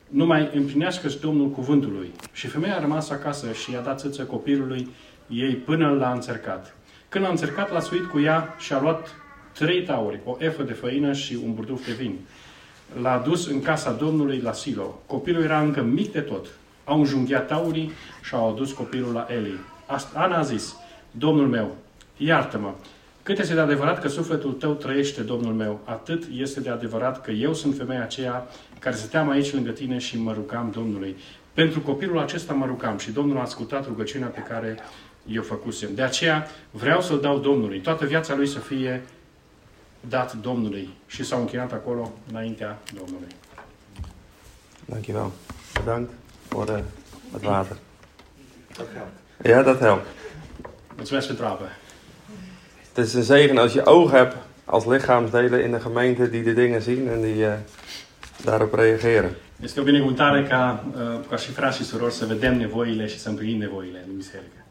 Numai 0.09 0.50
împlinească-ți 0.54 1.21
Domnul 1.21 1.50
cuvântului. 1.50 2.11
Și 2.33 2.47
femeia 2.47 2.76
a 2.76 2.81
rămas 2.81 3.11
acasă 3.11 3.52
și 3.52 3.73
i-a 3.73 3.81
dat 3.81 3.99
țâță 3.99 4.23
copilului 4.23 4.88
ei 5.26 5.54
până 5.54 5.90
l-a 5.90 6.12
încercat. 6.12 6.76
Când 7.09 7.25
a 7.25 7.28
încercat, 7.28 7.73
l-a 7.73 7.81
suit 7.81 8.04
cu 8.04 8.21
ea 8.21 8.54
și 8.59 8.73
a 8.73 8.81
luat 8.81 9.14
trei 9.52 9.83
tauri, 9.83 10.21
o 10.25 10.37
efă 10.38 10.62
de 10.62 10.73
făină 10.73 11.12
și 11.12 11.38
un 11.45 11.54
burduf 11.54 11.87
de 11.87 11.93
vin. 11.93 12.19
L-a 13.00 13.23
dus 13.25 13.47
în 13.47 13.62
casa 13.62 13.93
Domnului 13.93 14.38
la 14.38 14.52
Silo. 14.52 15.00
Copilul 15.07 15.43
era 15.43 15.61
încă 15.61 15.83
mic 15.83 16.12
de 16.12 16.21
tot. 16.21 16.47
Au 16.85 16.99
înjunghiat 16.99 17.47
taurii 17.47 17.93
și 18.23 18.35
au 18.35 18.50
adus 18.50 18.73
copilul 18.73 19.12
la 19.12 19.26
Eli. 19.31 19.59
Ana 20.14 20.38
a 20.38 20.43
zis, 20.43 20.76
Domnul 21.18 21.49
meu, 21.49 21.76
iartă-mă, 22.16 22.73
cât 23.23 23.38
este 23.38 23.54
de 23.54 23.61
adevărat 23.61 24.00
că 24.00 24.09
sufletul 24.09 24.52
tău 24.52 24.73
trăiește, 24.73 25.23
Domnul 25.23 25.52
meu, 25.52 25.80
atât 25.85 26.25
este 26.33 26.61
de 26.61 26.71
adevărat 26.71 27.23
că 27.23 27.30
eu 27.30 27.54
sunt 27.54 27.76
femeia 27.76 28.02
aceea 28.02 28.47
care 28.78 28.97
stăteam 28.97 29.30
aici 29.30 29.52
lângă 29.52 29.71
tine 29.71 29.99
și 29.99 30.18
mă 30.18 30.33
rugam 30.33 30.71
Domnului. 30.75 31.16
Pentru 31.52 31.80
copilul 31.80 32.18
acesta 32.18 32.52
mă 32.52 32.66
rugam 32.66 32.99
și 32.99 33.11
Domnul 33.11 33.37
a 33.37 33.40
ascultat 33.40 33.87
rugăciunea 33.87 34.28
pe 34.28 34.40
care 34.40 34.78
eu 35.26 35.42
făcusem. 35.42 35.94
De 35.94 36.02
aceea 36.02 36.47
vreau 36.71 37.00
să-l 37.00 37.21
dau 37.21 37.38
Domnului. 37.38 37.80
Toată 37.80 38.06
viața 38.06 38.35
lui 38.35 38.47
să 38.47 38.59
fie 38.59 39.02
dat 40.00 40.33
Domnului. 40.33 40.88
Și 41.06 41.25
s-au 41.25 41.40
închinat 41.40 41.73
acolo 41.73 42.12
înaintea 42.30 42.78
Domnului. 42.94 43.28
Dankjewel. 44.85 45.30
Bedankt 45.75 46.11
voor 46.49 46.68
uh, 46.68 46.83
het 47.33 47.44
water. 47.44 47.76
Ja, 49.44 49.62
dat 49.62 49.78
helpt. 49.78 50.06
Mulțumesc 50.96 51.26
pentru 51.26 51.44
apă. 51.44 51.68
Het 52.94 53.04
is 53.06 53.12
een 53.14 53.22
zegen 53.22 53.56
als 53.56 53.72
je 53.72 53.80
oog 53.84 54.10
hebt 54.10 54.36
als 54.64 54.84
lichaamsdelen 54.84 55.64
in 55.64 55.70
de 55.70 55.80
gemeente 55.82 56.28
die 56.28 56.42
de 56.42 56.52
dingen 56.52 56.80
zien 56.80 57.08
en 57.08 57.20
die 57.20 57.46
uh, 57.46 57.52
daarop 58.44 58.74
reageren. 58.74 59.30
Este 59.62 59.80
o 59.80 59.82
binecuvântare 59.82 60.42
ca, 60.42 60.84
ca 61.30 61.36
și 61.36 61.50
frați 61.50 61.76
și 61.76 61.84
surori 61.84 62.12
să 62.12 62.26
vedem 62.26 62.56
nevoile 62.56 63.06
și 63.06 63.18
să 63.18 63.28
împlinim 63.28 63.58
nevoile 63.58 64.04
în 64.08 64.16
biserică. 64.16 64.64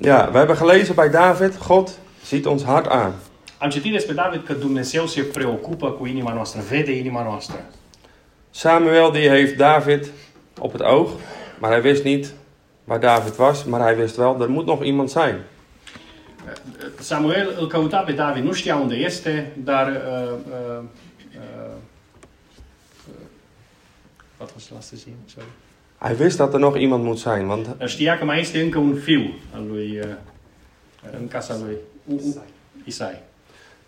Ja, 0.00 0.30
we 0.32 0.38
hebben 0.38 0.56
gelezen 0.56 0.94
bij 0.94 1.10
David, 1.10 1.58
God 1.66 1.90
ziet 2.26 2.46
ons 2.46 2.64
hart 2.64 2.86
aan. 2.86 3.12
Am 3.58 3.70
citit 3.70 3.92
despre 3.92 4.14
David 4.14 4.44
că 4.46 4.52
Dumnezeu 4.52 5.06
se 5.06 5.22
preocupă 5.22 5.90
cu 5.90 6.06
inima 6.06 6.32
noastră, 6.32 6.60
vede 6.68 6.92
inima 6.92 7.22
noastră. 7.22 7.64
Samuel 8.50 9.10
die 9.12 9.28
heeft 9.28 9.56
David 9.56 10.10
op 10.58 10.72
het 10.72 10.80
oog, 10.80 11.08
maar 11.58 11.72
hij 11.72 11.82
wist 11.82 12.04
niet 12.04 12.32
waar 12.88 13.00
David 13.00 13.36
was, 13.36 13.64
maar 13.64 13.80
hij 13.80 13.96
wist 13.96 14.16
wel, 14.16 14.40
er 14.40 14.50
moet 14.50 14.66
nog 14.66 14.82
iemand 14.82 15.10
zijn. 15.10 15.44
Samuel 17.00 17.48
îl 17.58 17.66
căuta 17.66 18.02
pe 18.02 18.12
David, 18.12 18.44
nu 18.44 18.52
știa 18.52 18.76
unde 18.76 18.94
este, 18.94 19.52
dar 19.54 19.88
uh, 19.88 19.96
uh, 19.96 20.84
uh, 21.34 21.74
wat 24.36 24.52
was 24.72 24.92
zin? 24.94 25.16
Sorry. 25.26 25.48
Hij 25.98 26.16
wist 26.16 26.36
dat 26.36 26.54
er 26.54 26.60
nog 26.60 26.76
iemand 26.78 27.04
moet 27.04 27.18
zijn, 27.18 27.46
want 27.46 27.66
Știa 27.84 28.18
că 28.18 28.24
mai 28.24 28.40
este 28.40 28.60
încă 28.60 28.78
un 28.78 28.94
fiu 28.94 29.34
al 29.54 29.66
lui, 29.66 29.98
uh, 29.98 30.04
în 31.18 31.28
casa 31.28 31.56
lui 31.64 31.76
Isai. 32.84 33.20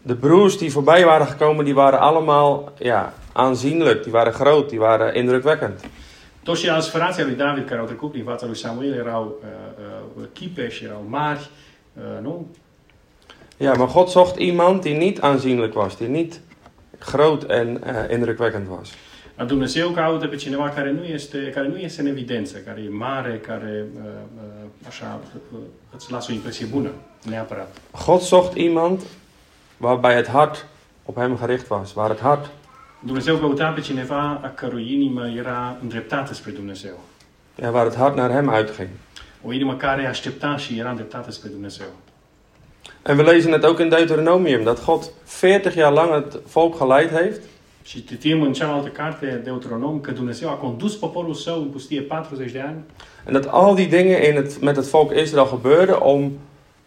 de 0.02 0.14
broers 0.14 0.59
die 0.59 0.73
voorbij 0.73 1.04
waren 1.04 1.26
gekomen, 1.26 1.64
die 1.64 1.75
waren 1.75 2.00
allemaal 2.00 2.73
ja, 2.78 3.12
aanzienlijk, 3.33 4.02
die 4.02 4.12
waren 4.12 4.33
groot, 4.33 4.71
die 4.71 4.78
waren 4.78 5.14
indrukwekkend. 5.14 5.80
Toți 6.50 6.62
ceilalți 6.62 6.90
frații 6.90 7.23
lui 7.23 7.35
David 7.35 7.69
care 7.69 7.80
au 7.80 7.87
trecut 7.87 8.11
prin 8.11 8.25
fața 8.25 8.47
lui 8.47 8.57
Samuel 8.57 9.35
chipe 10.33 10.69
și 10.69 10.85
erau 10.85 11.04
mari, 11.09 11.50
uh, 11.95 12.23
nu? 12.23 12.47
Ja, 13.59 13.73
maar 13.73 13.88
God 13.88 14.09
zocht 14.09 14.38
iemand 14.38 14.83
die 14.83 14.97
niet 14.97 15.21
aanzienlijk 15.21 15.75
was, 15.75 15.97
die 15.97 16.07
niet 16.07 16.40
groot 16.99 17.42
en 17.42 17.69
uh, 17.69 18.12
indrukwekkend 18.12 18.66
was. 18.69 18.90
Dar 19.37 19.47
Dumnezeu 19.47 19.88
caută 19.88 20.26
pe 20.26 20.37
cineva 20.37 20.69
care 20.69 20.92
nu 20.92 21.04
este, 21.04 21.50
care 21.54 21.69
nu 21.69 21.76
este 21.76 22.00
în 22.00 22.07
evidență, 22.07 22.59
care 22.59 22.80
e 22.80 22.88
mare, 22.88 23.40
care 23.47 23.87
uh, 23.95 24.02
așa 24.87 25.21
îți 25.97 26.12
lasă 26.12 26.30
o 26.30 26.35
impresie 26.35 26.66
bună, 26.66 26.90
neapărat. 27.28 27.76
God 28.07 28.21
zocht 28.21 28.57
iemand 28.57 29.00
waarbij 29.76 30.14
het 30.14 30.28
hart 30.28 30.66
op 31.04 31.16
hem 31.16 31.37
gericht 31.37 31.71
was, 31.71 31.92
waar 31.95 32.09
het 32.09 32.21
hart 32.21 32.50
Dumnezeu 33.00 33.37
căuta 33.37 33.69
pe 33.69 33.80
cineva 33.80 34.40
a 34.42 34.49
cărui 34.54 34.92
inimă 34.92 35.30
era 35.37 35.76
îndreptată 35.83 36.35
spre 36.35 36.50
Dumnezeu. 36.50 36.99
ja, 37.61 37.71
waar 37.71 37.85
het 37.85 37.97
hart 37.97 38.16
naar 38.16 38.30
hem 38.30 38.52
uitging. 38.57 38.88
O 39.45 39.52
inimă 39.52 39.75
care 39.75 40.07
aștepta 40.07 40.57
și 40.57 40.78
era 40.78 40.90
îndreptată 40.90 41.30
spre 41.30 41.49
Dumnezeu. 41.49 41.87
En 43.07 43.19
we 43.19 43.23
lezen 43.23 43.52
het 43.52 43.64
ook 43.64 43.78
in 43.78 43.88
Deuteronomium, 43.88 44.62
dat 44.62 44.85
God 44.85 45.11
40 45.25 45.75
jaar 45.75 45.92
lang 45.92 46.11
het 46.12 46.42
volk 46.52 46.78
geleid 46.78 47.11
heeft. 47.11 47.40
Și 47.83 48.04
citim 48.04 48.42
în 48.42 48.52
cealaltă 48.52 48.88
carte, 48.88 49.40
Deuteronom, 49.45 50.00
că 50.00 50.11
Dumnezeu 50.11 50.49
a 50.49 50.52
condus 50.52 50.97
poporul 50.97 51.35
său 51.35 51.61
în 51.61 51.69
pustie 51.69 52.00
40 52.00 52.52
de 52.52 52.61
ani 52.61 52.78
En 53.26 53.33
dat 53.33 53.47
al 53.50 53.75
die 53.75 53.87
dingen 53.87 54.23
in 54.23 54.35
het, 54.35 54.61
met 54.61 54.75
het 54.75 54.90
volk 54.90 55.12
Israël 55.16 55.49
gebeurden 55.50 55.97
om 55.99 56.33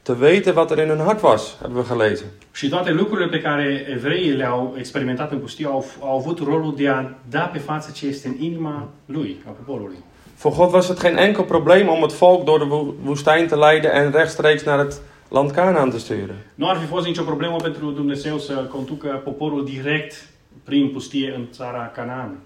te 0.04 0.18
weten 0.18 0.54
wat 0.54 0.72
er 0.72 0.80
in 0.80 0.88
hun 0.90 1.00
hart 1.00 1.22
was, 1.22 1.56
hebben 1.60 1.78
we 1.78 1.84
gelezen. 1.88 2.28
și 2.54 2.70
toate 2.70 2.92
lucrurile 2.92 3.28
pe 3.28 3.42
care 3.42 3.86
evreii 3.90 4.32
le-au 4.32 4.76
experimentat 4.78 5.32
în 5.32 5.38
pustie 5.40 5.66
au, 5.66 5.86
au 6.02 6.18
avut 6.18 6.40
rolul 6.40 6.74
de 6.76 6.88
a 6.90 7.10
da 7.30 7.40
pe 7.42 7.58
față 7.60 7.92
ce 7.92 8.08
este 8.08 8.28
în 8.28 8.36
inima 8.40 8.88
lui, 9.06 9.38
a 9.48 9.50
poporului. 9.50 9.98
Voor 10.42 10.54
God 10.56 10.74
was 10.74 10.88
het 10.88 11.00
geen 11.00 11.18
enkel 11.18 11.44
probleem 11.44 11.88
om 11.88 12.02
het 12.02 12.14
volk 12.14 12.46
door 12.46 12.60
de 12.60 12.66
wo- 12.66 12.94
woestijn 13.04 13.48
te 13.48 13.58
leiden 13.58 13.92
en 13.92 14.12
rechtstreeks 14.12 14.64
naar 14.64 14.78
het 14.78 15.02
land 15.30 15.52
Canaan 15.52 15.90
te 15.90 15.98
sturen. 15.98 16.36
Nu 16.56 16.68
ar 16.70 16.78
fi 16.78 16.86
fost 16.86 17.06
nicio 17.06 17.24
problemă 17.24 17.56
pentru 17.56 17.92
Dumnezeu 17.92 18.38
să 18.38 18.54
conducă 18.54 19.22
poporul 19.24 19.66
direct 19.66 20.28
prin 20.64 20.90
pustie 20.90 21.34
în 21.36 21.48
țara 21.52 21.92
Canaan. 21.96 22.38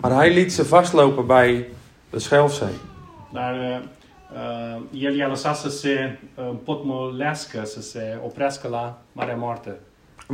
Maar 0.00 0.12
hij 0.12 0.34
liet 0.34 0.52
ze 0.52 0.62
vastlopen 0.62 1.26
bij 1.26 1.64
de 2.10 2.18
Schelfzee. 2.18 2.68
Dar 3.32 3.54
uh, 3.54 3.84
el 4.90 5.16
i-a 5.16 5.28
lăsat 5.28 5.56
să 5.56 5.68
se 5.70 6.18
uh, 6.34 6.44
împotmolească, 6.50 7.64
să 7.64 7.80
se 7.80 8.18
oprească 8.24 8.68
la 8.68 8.98
Marea 9.12 9.36
Moartă, 9.36 9.76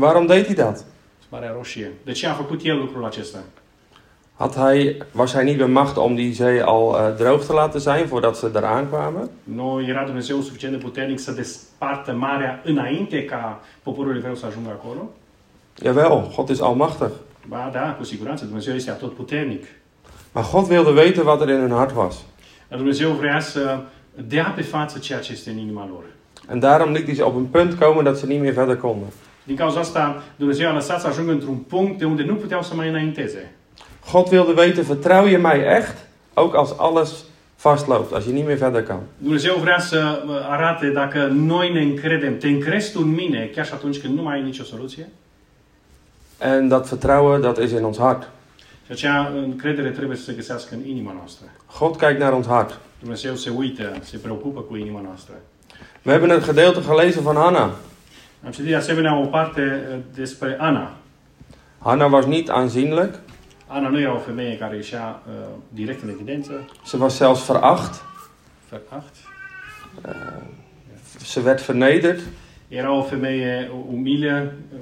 Waarom 0.00 0.26
deed 0.26 0.46
hij 0.46 0.54
dat? 0.54 0.84
Marea 1.28 1.52
Roșie. 1.52 1.92
De 2.04 2.12
ce 2.12 2.26
a 2.26 2.32
făcut 2.32 2.60
el 2.64 2.78
lucrul 2.78 3.04
acesta? 3.04 3.38
Had 4.36 4.54
hij, 4.54 4.96
was 5.12 5.32
hij 5.32 5.44
niet 5.44 5.56
bij 5.56 5.66
macht 5.66 5.96
om 5.96 6.14
die 6.14 6.32
zee 6.32 6.62
al 6.62 6.88
uh, 6.88 7.16
droog 7.16 7.44
te 7.44 7.52
laten 7.52 7.80
zijn 7.80 8.06
voordat 8.06 8.36
ze 8.36 8.50
eraan 8.54 8.88
kwamen? 8.88 9.30
Nu 9.44 9.84
era 9.88 10.04
Dumnezeu 10.04 10.40
suficient 10.40 10.74
de 10.74 10.82
puternic 10.82 11.18
să 11.18 11.32
despartă 11.32 12.12
marea 12.12 12.60
înainte 12.64 13.24
ca 13.24 13.60
poporul 13.82 14.16
evreu 14.16 14.34
să 14.34 14.46
ajungă 14.46 14.70
acolo? 14.70 15.10
Jawel, 15.82 16.32
God 16.36 16.48
is 16.48 16.60
almachtig. 16.60 17.10
Ba 17.48 17.70
da, 17.72 17.94
cu 17.98 18.04
siguranță, 18.04 18.44
Dumnezeu 18.44 18.74
este 18.74 18.90
atotputernic. 18.90 19.64
Maar 20.32 20.44
God 20.52 20.68
wilde 20.68 20.90
weten 20.90 21.24
wat 21.24 21.40
er 21.40 21.48
in 21.48 21.60
hun 21.60 21.70
hart 21.70 21.94
was. 21.94 22.24
Dar 22.68 22.78
Dumnezeu 22.78 23.10
vrea 23.10 23.40
să 23.40 23.78
dea 24.28 24.52
pe 24.56 24.62
față 24.62 24.98
ceea 24.98 25.18
ce 25.18 25.32
este 25.32 25.50
în 25.50 25.58
inima 25.58 25.88
lor. 25.90 26.04
En 26.50 26.58
daarom 26.58 26.92
liet 26.92 27.04
hij 27.04 27.14
ze 27.14 27.22
op 27.22 27.36
een 27.36 27.46
punt 27.46 27.74
komen 27.74 28.04
dat 28.04 28.18
ze 28.18 28.26
niet 28.26 28.40
meer 28.40 28.52
verder 28.52 28.76
konden. 28.76 29.08
Din 29.44 29.56
cauza 29.56 29.80
asta, 29.80 30.22
Dumnezeu 30.36 30.68
a 30.68 30.72
lăsat 30.72 31.00
să 31.00 31.06
ajungă 31.06 31.30
într-un 31.30 31.56
punct 31.56 31.98
de 31.98 32.04
unde 32.04 32.22
nu 32.22 32.34
puteau 32.34 32.62
să 32.62 32.74
mai 32.74 32.88
înainteze. 32.88 33.52
God 34.12 34.32
wilde 34.32 34.60
weten, 34.60 34.82
vertrouw 34.82 35.26
je 35.26 35.36
mij 35.36 35.76
echt? 35.76 35.96
Ook 36.34 36.56
als 36.56 36.74
alles 36.76 37.24
vastloopt, 37.62 38.12
als 38.12 38.24
je 38.24 38.30
niet 38.30 38.46
meer 38.46 38.56
verder 38.56 38.82
kan. 38.82 39.00
Dumnezeu 39.18 39.56
vrea 39.60 39.78
să 39.78 40.22
uh, 40.26 40.34
arate 40.48 40.90
dacă 40.90 41.26
noi 41.32 41.72
ne 41.72 41.80
încredem, 41.80 42.38
te 42.38 42.48
încrezi 42.48 42.92
tu 42.92 43.00
în 43.02 43.10
mine, 43.10 43.50
chiar 43.54 43.66
și 43.66 43.72
atunci 43.72 44.00
când 44.00 44.16
nu 44.16 44.22
mai 44.22 44.34
ai 44.34 44.42
nicio 44.42 44.62
soluție? 44.62 45.08
En 46.38 46.68
dat 46.68 46.88
vertrouwen, 46.88 47.40
dat 47.40 47.58
is 47.58 47.70
in 47.70 47.84
ons 47.84 47.98
hart. 47.98 48.30
Și 48.86 48.92
acea 48.92 49.32
încredere 49.34 49.90
trebuie 49.90 50.16
să 50.16 50.22
se 50.22 50.32
găsească 50.32 50.74
în 50.74 50.86
inima 50.86 51.12
noastră. 51.12 51.46
God 51.78 51.96
kijkt 51.96 52.18
naar 52.18 52.32
ons 52.32 52.46
hart. 52.46 52.80
Dumnezeu 53.00 53.34
se 53.34 53.50
uită, 53.50 53.96
se 54.02 54.16
preocupă 54.16 54.60
cu 54.60 54.76
inima 54.76 55.00
noastră. 55.00 55.34
We 56.02 56.12
hebben 56.12 56.30
het 56.30 56.44
gedeelte 56.44 56.80
gelezen 56.80 57.22
van 57.22 57.36
Hanna. 57.36 57.70
Am 58.44 58.50
citit 58.50 58.68
de 58.68 58.76
asemenea 58.76 59.18
o 59.18 59.26
parte 59.26 59.86
uh, 59.90 59.98
despre 60.14 60.56
Ana. 60.60 60.94
Hanna 61.78 62.06
was 62.06 62.24
niet 62.24 62.48
aanzienlijk. 62.48 63.18
Ana 63.66 63.88
nu 63.88 64.00
era 64.00 64.14
o 64.14 64.18
femeie 64.18 64.58
care 64.58 64.76
ieșea 64.76 65.22
uh, 65.26 65.32
direct 65.68 66.02
în 66.02 66.08
evidență. 66.08 66.52
Ze 66.86 66.96
was 66.96 67.16
zelfs 67.16 67.46
veracht. 67.46 68.02
Veracht. 68.68 69.14
Ze 71.24 71.40
werd 71.40 71.60
vernederd. 71.60 72.20
Era 72.68 72.92
o 72.92 73.02
femeie 73.02 73.70
umilă, 73.90 74.52
uh, 74.72 74.78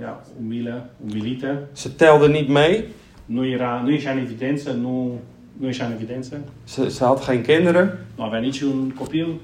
ja, 0.00 0.22
umilă, 0.40 0.90
umilită. 1.04 1.68
Ze 1.74 1.88
telde 1.88 2.26
niet 2.26 2.48
mee. 2.48 2.84
Nu, 3.24 3.46
era, 3.46 3.82
nu 3.84 4.10
în 4.10 4.18
evidență, 4.18 4.72
nu, 4.72 5.20
nu 5.56 5.66
în 5.66 5.92
evidență. 5.92 6.40
Ze, 6.68 6.88
ze 6.88 7.04
had 7.04 7.24
geen 7.24 7.42
kinderen. 7.42 7.98
Nu 8.16 8.24
avea 8.24 8.40
niciun 8.40 8.94
copil. 8.98 9.40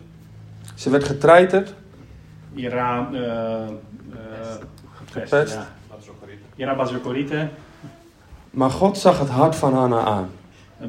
Ze 0.79 0.91
werd 0.91 1.07
getreiterd. 1.07 1.75
Era 2.55 3.11
uh, 3.13 3.19
uh, 3.19 4.65
Gepest. 5.13 5.55
Da. 5.55 5.69
Era 6.57 6.73
bazjocorită. 6.73 7.51
Maar 8.51 8.71
God 8.71 8.97
zag 8.97 9.19
het 9.19 9.29
hart 9.29 9.55
van 9.55 9.73
Hanna 9.73 10.05
aan. 10.05 10.29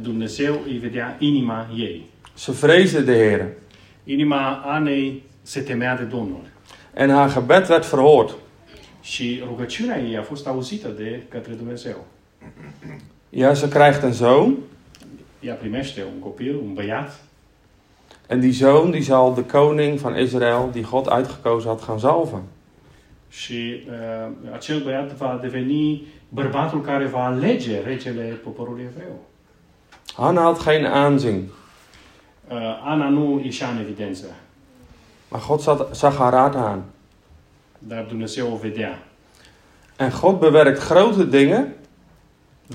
Dumnezeu 0.01 0.61
îi 0.65 0.77
vedea 0.77 1.15
inima 1.19 1.67
ei. 1.77 2.09
Ze 2.37 2.51
vreesde 2.51 3.01
de 3.01 3.11
Heer. 3.11 3.47
Inima 4.03 4.61
Anei 4.65 5.23
se 5.41 5.61
temea 5.61 5.95
de 5.95 6.03
Domnul. 6.03 6.41
En 6.93 7.09
haar 7.09 7.29
gebed 7.29 7.67
werd 7.67 7.85
verhoord. 7.85 8.35
Și 9.03 9.41
rugăciunea 9.47 9.99
ei 9.99 10.17
a 10.17 10.21
fost 10.23 10.47
auzită 10.47 10.87
de 10.87 11.21
către 11.29 11.53
Dumnezeu. 11.53 12.05
Ja, 13.29 13.53
ze 13.53 13.67
krijgt 13.67 14.03
een 14.03 14.11
zoon. 14.11 14.57
Ea 15.39 15.53
primește 15.53 16.03
un 16.13 16.19
copil, 16.19 16.55
un 16.55 16.73
băiat, 16.73 17.19
En 18.27 18.39
die 18.39 18.51
zoon 18.51 18.91
die 18.91 19.01
zal 19.01 19.33
de 19.33 19.45
koning 19.45 19.99
van 19.99 20.19
Israël, 20.19 20.69
die 20.71 20.81
God 20.89 21.07
uitgekozen 21.17 21.69
had, 21.69 21.85
gaan 21.85 21.99
zalven. 21.99 22.41
și 23.29 23.83
uh, 23.87 24.51
acel 24.53 24.79
băiat 24.83 25.11
va 25.15 25.39
deveni 25.41 26.03
bărbatul 26.29 26.81
care 26.81 27.05
va 27.05 27.25
alege 27.25 27.79
regele 27.85 28.21
poporului 28.43 28.83
evreu. 28.91 29.19
Hanna 30.15 30.41
had 30.41 30.63
geen 30.63 30.85
aanzien. 30.85 31.35
Uh, 32.49 32.57
Ana 32.83 33.09
nu 33.09 33.41
ieșea 33.43 33.69
în 33.69 33.77
evidență, 33.79 34.25
Maar 35.29 35.41
God 35.47 35.59
zat, 35.59 35.95
zag 35.95 36.13
haar 36.15 36.33
hart 36.33 36.55
aan. 36.55 36.83
Dar 37.87 38.05
Dumnezeu 38.05 38.51
o 38.51 38.55
vedea. 38.55 39.03
En 39.95 40.11
God 40.11 40.39
bewerkt 40.39 40.79
grote 40.79 41.29
dingen 41.29 41.73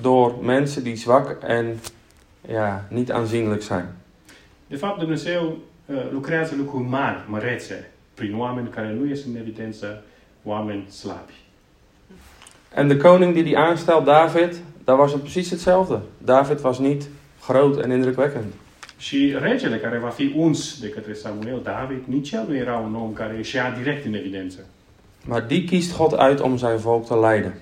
door 0.00 0.44
mensen 0.44 0.82
die 0.82 0.96
zwak 0.96 1.30
en 1.42 1.80
ja, 2.48 2.86
niet 2.90 3.10
aanzienlijk 3.10 3.62
zijn. 3.62 3.96
De 4.66 4.76
fapt, 4.76 4.98
Dumnezeu 4.98 5.58
uh, 5.86 5.96
lucrează 6.10 6.54
lucruri 6.56 6.84
mari, 6.84 7.18
mărețe, 7.26 7.90
prin 8.14 8.38
oameni 8.38 8.68
care 8.68 8.92
nu 8.92 9.06
ies 9.06 9.24
în 9.24 9.36
evidență, 9.36 10.02
oameni 10.42 10.86
slabi. 10.90 11.32
En 12.74 12.88
de 12.88 12.96
koning 12.96 13.34
die 13.34 13.42
die 13.42 13.56
aanstelt, 13.56 14.04
David, 14.04 14.60
daar 14.84 14.98
was 14.98 15.12
het 15.12 15.20
precies 15.20 15.50
hetzelfde. 15.50 16.00
David 16.18 16.60
was 16.60 16.78
niet 16.78 17.08
groot 17.46 17.84
en 17.84 17.90
indrukwekkend. 17.90 18.52
Și 18.98 19.36
regele 19.40 19.76
care 19.76 19.98
va 19.98 20.08
fi 20.08 20.32
uns 20.36 20.80
de 20.80 20.88
către 20.88 21.12
Samuel, 21.12 21.60
David, 21.62 22.04
nici 22.04 22.32
el 22.32 22.44
nu 22.48 22.56
era 22.56 22.76
un 22.76 22.94
om 22.94 23.12
care 23.12 23.36
ieșea 23.36 23.70
direct 23.70 24.04
în 24.04 24.14
evidență. 24.14 24.66
Maar 25.28 25.48
die 25.48 25.64
kiest 25.64 25.92
God 25.92 26.16
uit 26.16 26.40
om 26.40 26.58
zijn 26.58 26.80
volk 26.80 27.06
te 27.06 27.18
leiden. 27.18 27.54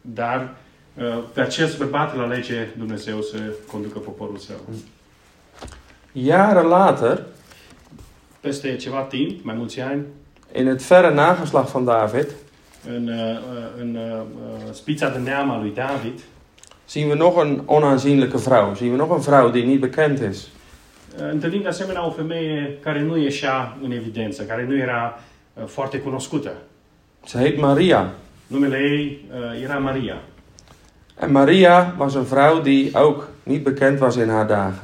Dar 0.00 0.54
uh, 0.94 1.16
pe 1.32 1.40
acest 1.40 1.78
bărbat 1.78 2.14
îl 2.14 2.20
alege 2.20 2.68
Dumnezeu 2.76 3.20
să 3.20 3.38
conducă 3.72 3.98
poporul 3.98 4.36
său. 4.36 4.56
Jaren 6.12 6.66
later, 6.66 7.26
Peste 8.40 8.76
ceva 8.76 9.00
timp, 9.00 9.44
mai 9.44 9.54
mulți 9.54 9.80
ani, 9.80 10.04
in 10.52 10.66
het 10.66 10.86
verre 10.86 11.14
nageslag 11.14 11.66
van 11.66 11.84
David, 11.84 12.26
în, 12.86 13.08
uh, 13.08 13.14
uh, 13.14 13.80
în 13.80 13.98
spița 14.72 15.08
de 15.08 15.18
neam 15.18 15.50
a 15.50 15.58
lui 15.58 15.72
David, 15.74 16.20
zien 16.88 17.08
we 17.08 17.14
nog 17.14 17.36
een 17.36 17.62
onaanzienlijke 17.66 18.36
vrouw. 18.36 18.74
Zien 18.74 18.90
we 18.90 18.96
nog 18.96 19.10
een 19.10 19.20
vrouw 19.20 19.50
die 19.50 19.64
niet 19.64 19.80
bekend 19.80 20.18
is. 20.18 20.48
întâlnim 21.16 21.62
de 21.62 21.68
asemenea 21.68 22.06
o 22.06 22.10
femeie 22.10 22.78
care 22.82 23.02
nu 23.02 23.16
ieșea 23.16 23.76
în 23.82 23.90
evidență, 23.90 24.42
care 24.42 24.66
nu 24.66 24.76
era 24.76 25.20
foarte 25.66 25.98
cunoscută. 25.98 26.52
Ze 27.26 27.38
heet 27.38 27.60
Maria. 27.60 28.14
Numele 28.46 28.76
ei 28.76 29.24
uh, 29.30 29.62
era 29.62 29.78
Maria. 29.78 30.22
En 31.20 31.30
Maria 31.30 31.94
was 31.98 32.14
een 32.14 32.22
vrouw 32.22 32.60
die 32.60 32.90
ook 32.94 33.28
niet 33.42 33.62
bekend 33.62 33.98
was 33.98 34.16
in 34.16 34.28
haar 34.28 34.46
dagen. 34.46 34.80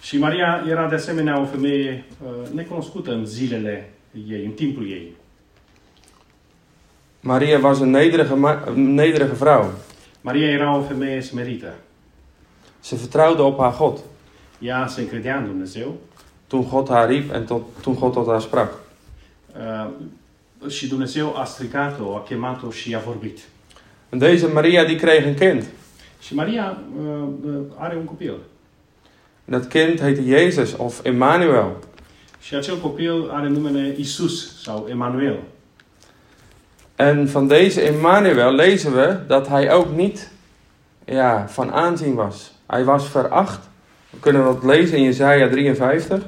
Și 0.00 0.18
Maria 0.18 0.64
era 0.68 0.88
de 0.88 0.94
asemenea 0.94 1.40
o 1.40 1.44
femeie 1.44 2.04
uh, 2.22 2.48
necunoscută 2.54 3.12
în 3.12 3.26
zilele 3.26 3.90
ei, 4.28 4.44
în 4.44 4.50
timpul 4.50 4.90
ei. 4.90 5.12
Maria 7.20 7.58
was 7.62 7.80
een 7.80 7.90
nederige, 7.90 8.32
een 8.66 8.94
nederige 8.94 9.32
vrouw. 9.32 9.70
Maria 10.20 10.48
era 10.48 10.76
o 10.76 10.82
femeie 10.82 11.20
smerită. 11.20 11.74
Ze 12.82 12.96
vertrouwde 12.96 13.42
op 13.42 13.58
haar 13.58 13.74
God. 13.78 13.98
Ea 14.58 14.86
se 14.86 15.00
încredea 15.00 15.36
în 15.36 15.46
Dumnezeu 15.46 15.94
Toen 16.46 16.68
God 16.70 16.88
haar 16.88 17.08
riep 17.08 17.32
en 17.32 17.44
tot, 17.44 17.62
toen 17.80 17.94
God 17.94 18.12
tot 18.12 18.26
haar 18.26 18.40
sprak. 18.40 18.83
Uh, 19.58 20.70
și 20.70 20.88
Dumnezeu 20.88 21.36
a 21.36 21.44
strigat-o, 21.44 22.16
a 22.16 22.22
chemat-o 22.22 22.70
și 22.70 22.94
a 22.94 22.98
vorbit. 22.98 23.38
En 24.08 24.18
deze 24.18 24.46
Maria 24.46 24.84
die 24.84 24.96
kreeg 24.96 25.24
een 25.26 25.34
kind. 25.34 25.64
Și 26.20 26.34
Maria 26.34 26.78
uh, 26.98 27.28
are 27.76 27.96
un 27.96 28.04
copil. 28.04 28.34
En 29.44 29.58
dat 29.58 29.68
kind 29.68 30.00
heette 30.00 30.22
Jezus 30.22 30.74
of 30.76 31.04
Emmanuel. 31.04 31.76
Și 32.40 32.54
acel 32.54 32.76
copil 32.76 33.30
are 33.30 33.48
numele 33.48 33.94
Isus 33.98 34.62
sau 34.62 34.86
Emanuel. 34.90 35.38
En 36.96 37.28
van 37.28 37.46
deze 37.46 37.80
Emmanuel 37.80 38.54
lezen 38.54 38.92
we 38.92 39.18
dat 39.26 39.48
hij 39.48 39.72
ook 39.72 39.96
niet 39.96 40.30
ja, 41.04 41.48
van 41.48 41.72
aanzien 41.72 42.14
was. 42.14 42.52
Hij 42.66 42.84
was 42.84 43.08
veracht. 43.08 43.60
We 44.10 44.18
kunnen 44.20 44.44
dat 44.44 44.64
lezen 44.64 44.98
in 44.98 45.04
Jesaja 45.04 45.48
53. 45.48 46.22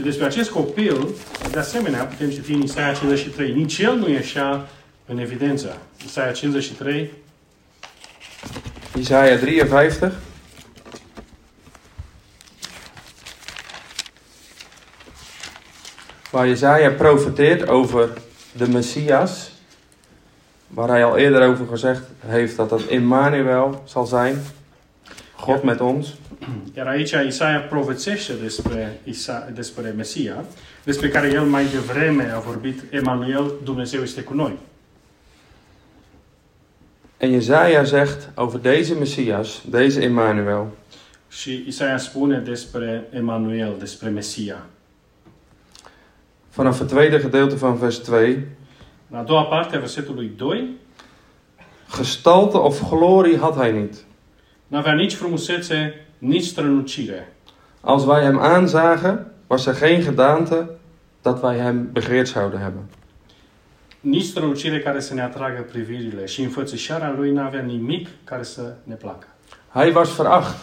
Despre 0.00 0.24
acest 0.24 0.50
copil, 0.50 1.08
de 1.50 1.58
asemenea, 1.58 2.04
putem 2.04 2.30
citi 2.30 2.52
în 2.52 2.62
Isaia 2.62 2.92
53. 2.92 3.52
Nici 3.52 3.78
el 3.78 3.96
nu 3.96 4.08
ieșea 4.08 4.68
în 5.06 5.18
evidență. 5.18 5.76
Isaia 6.06 6.32
53, 6.32 7.10
Jesaja 8.96 9.36
53. 9.36 10.12
Waar 16.32 16.46
Jesaja 16.46 16.90
profeteert 16.90 17.68
over 17.68 18.08
de 18.52 18.64
Messias. 18.64 19.50
Waar 20.74 20.88
hij 20.88 21.04
al 21.04 21.16
eerder 21.16 21.48
over 21.48 21.66
gezegd 21.66 22.02
heeft 22.26 22.56
dat 22.56 22.68
dat 22.68 22.86
Emmanuel 22.88 23.82
zal 23.86 24.06
zijn. 24.06 24.42
God 25.46 25.62
met 25.62 25.80
ons. 25.80 26.14
Iar 26.76 26.86
aici 26.86 27.14
Isaia 27.26 27.60
profețește 27.60 28.32
despre, 28.42 29.00
Isa, 29.04 29.50
despre 29.54 29.90
Mesia, 29.96 30.44
despre 30.84 31.08
care 31.08 31.32
el 31.32 31.44
mai 31.44 31.64
devreme 31.66 32.30
a 32.34 32.38
vorbit, 32.38 32.82
Emanuel, 32.90 33.52
Dumnezeu 33.64 34.02
este 34.02 34.22
cu 34.22 34.34
noi. 34.34 34.58
En 37.16 37.30
Jezaja 37.30 37.82
zegt 37.82 38.30
over 38.34 38.60
deze 38.60 38.94
Messias, 38.94 39.62
deze 39.70 40.02
Emmanuel. 40.02 40.66
Și 41.28 41.64
Isaia 41.66 41.98
spune 41.98 42.38
despre 42.38 43.08
Emanuel, 43.10 43.76
despre 43.78 44.08
Mesia. 44.08 44.66
Vanaf 46.54 46.78
het 46.78 46.88
tweede 46.88 47.18
gedeelte 47.18 47.54
van 47.54 47.76
vers 47.76 47.98
2. 47.98 48.46
În 49.10 49.18
a 49.18 49.22
doua 49.22 49.44
parte 49.44 49.76
a 49.76 49.78
versetului 49.78 50.32
2, 50.36 50.68
Gestalte 51.96 52.56
of 52.56 52.90
glorie 52.90 53.38
had 53.38 53.54
hij 53.56 53.72
niet. 53.72 53.94
N-avea 54.72 54.94
nici 54.94 55.14
frumusețe, 55.14 56.06
nici 56.18 56.44
strălucire. 56.44 57.36
Als 57.80 58.04
wij 58.04 58.22
hem 58.22 58.38
aanzagen, 58.38 59.26
was 59.46 59.66
er 59.66 59.74
geen 59.74 60.00
gedaante 60.00 60.68
dat 61.22 61.42
wij 61.42 61.58
hem 61.58 61.92
begeerd 61.92 62.26
zouden 62.26 62.60
hebben. 62.60 62.82
Nici 64.00 64.24
strălucire 64.24 64.80
care 64.80 65.00
să 65.00 65.14
ne 65.14 65.22
atragă 65.22 65.62
privirile 65.62 66.26
și 66.26 66.42
înfățișarea 66.42 67.14
lui 67.16 67.30
n-avea 67.30 67.62
nimic 67.62 68.08
care 68.24 68.42
să 68.42 68.74
ne 68.84 68.94
placă. 68.94 69.26
Hij 69.74 69.94
was 69.94 70.16
veracht, 70.16 70.56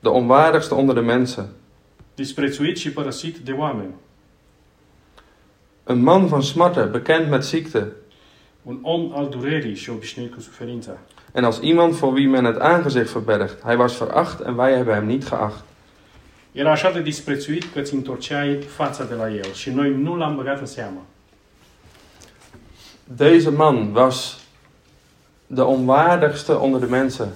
de 0.00 0.08
onwaardigste 0.08 0.74
onder 0.74 0.94
de 0.94 1.00
mensen. 1.00 1.48
Disprețuit 2.14 2.76
și 2.76 2.92
părăsit 2.92 3.36
de 3.36 3.52
oameni. 3.52 3.94
Een 5.84 6.02
man 6.02 6.26
van 6.26 6.40
smarte, 6.40 6.80
bekend 6.80 7.30
met 7.30 7.44
ziekte. 7.44 7.92
Un 8.62 8.78
om 8.82 9.12
al 9.14 9.28
durerii 9.28 9.74
și 9.74 9.90
obișnuit 9.90 10.34
cu 10.34 10.40
suferința. 10.40 10.98
En 11.32 11.44
als 11.44 11.60
iemand 11.60 11.96
voor 11.96 12.12
wie 12.12 12.28
men 12.28 12.44
het 12.44 12.58
aangezicht 12.58 13.10
verbergt. 13.10 13.62
Hij 13.62 13.76
was 13.76 13.96
veracht 13.96 14.40
en 14.40 14.56
wij 14.56 14.74
hebben 14.74 14.94
hem 14.94 15.06
niet 15.06 15.24
geacht. 15.24 15.64
Era 16.52 16.70
așa 16.70 16.90
de 16.90 17.00
disprețuit 17.00 17.64
că 17.72 17.80
ți 17.80 17.94
întorceai 17.94 18.62
fața 18.62 19.04
de 19.04 19.14
la 19.14 19.30
el 19.30 19.52
și 19.52 19.70
noi 19.70 19.94
nu 19.94 20.16
l-am 20.16 20.36
băgat 20.36 20.60
în 20.60 20.66
seamă. 20.66 21.06
Deze 23.04 23.50
man 23.50 23.94
was 23.94 24.40
de 25.46 25.60
onwaardigste 25.60 26.52
onder 26.52 26.80
de 26.80 26.86
mensen, 26.86 27.28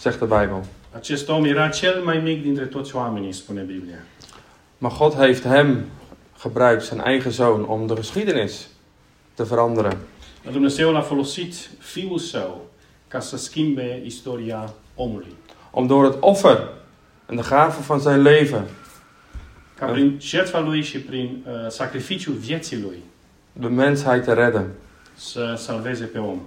zegt 0.00 0.18
de 0.18 0.24
Bijbel. 0.24 0.64
Acest 0.92 1.28
om 1.28 1.44
era 1.44 1.68
cel 1.68 2.02
mai 2.04 2.18
mic 2.18 2.42
dintre 2.42 2.64
toți 2.64 2.96
oamenii, 2.96 3.32
spune 3.32 3.60
Biblia. 3.60 3.98
Maar 4.78 4.90
God 4.90 5.14
heeft 5.14 5.44
hem 5.44 5.84
gebruikt, 6.40 6.84
zijn 6.84 7.00
eigen 7.00 7.32
zoon, 7.32 7.66
om 7.66 7.86
de 7.86 7.94
geschiedenis 7.94 8.68
te 9.34 9.44
veranderen. 9.44 9.96
Dumnezeu 10.52 10.92
l-a 10.92 11.00
folosit 11.00 11.70
fiul 11.78 12.18
său 12.18 12.66
ca 13.08 13.20
să 13.20 13.36
schimbe 13.36 14.02
istoria 14.04 14.72
omului. 14.94 15.34
Om 15.70 15.86
door 15.86 16.04
het 16.04 16.16
offer 16.20 16.68
en 17.26 17.36
de 17.36 17.42
gave 17.48 17.82
van 17.86 17.98
zijn 18.00 18.22
leven 18.22 18.64
Ca 19.78 19.86
prin 19.86 20.18
jertfa 20.20 20.60
lui 20.60 20.82
și 20.82 21.00
prin 21.00 21.44
uh, 21.46 21.70
sacrificiul 21.70 22.34
vieții 22.34 22.80
lui 22.80 23.02
de 23.52 23.68
mensheid 23.68 24.24
te 24.24 24.32
redden. 24.32 24.70
să 25.14 25.54
salveze 25.56 26.04
pe 26.04 26.18
om. 26.18 26.40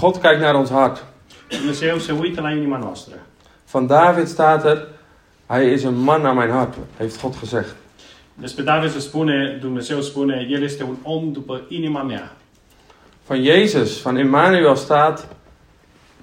God 0.00 0.16
kijkt 0.16 0.40
naar 0.40 0.54
ons 0.54 0.70
hart. 0.70 1.04
Dumnezeu 1.48 1.98
se 1.98 2.12
uită 2.12 2.40
la 2.40 2.50
inima 2.50 2.78
noastră. 2.78 3.14
Van 3.70 3.86
David 3.86 4.26
staat 4.26 4.64
er, 4.64 4.88
hij 5.46 5.72
is 5.72 5.82
een 5.82 5.94
man 5.94 6.22
naar 6.22 6.34
mijn 6.34 6.50
hart, 6.50 6.74
heeft 6.96 7.20
God 7.20 7.36
gezegd. 7.36 7.74
Despre 8.34 8.62
David 8.62 8.90
se 8.90 9.00
spune, 9.00 9.58
Dumnezeu 9.60 10.00
spune, 10.00 10.46
el 10.50 10.62
este 10.62 10.82
un 10.82 10.96
om 11.02 11.32
după 11.32 11.62
inima 11.68 12.02
mea. 12.02 12.36
Van 13.26 13.42
Jezus, 13.42 14.00
van 14.00 14.16
Emmanuel 14.16 14.76
staat 14.76 15.26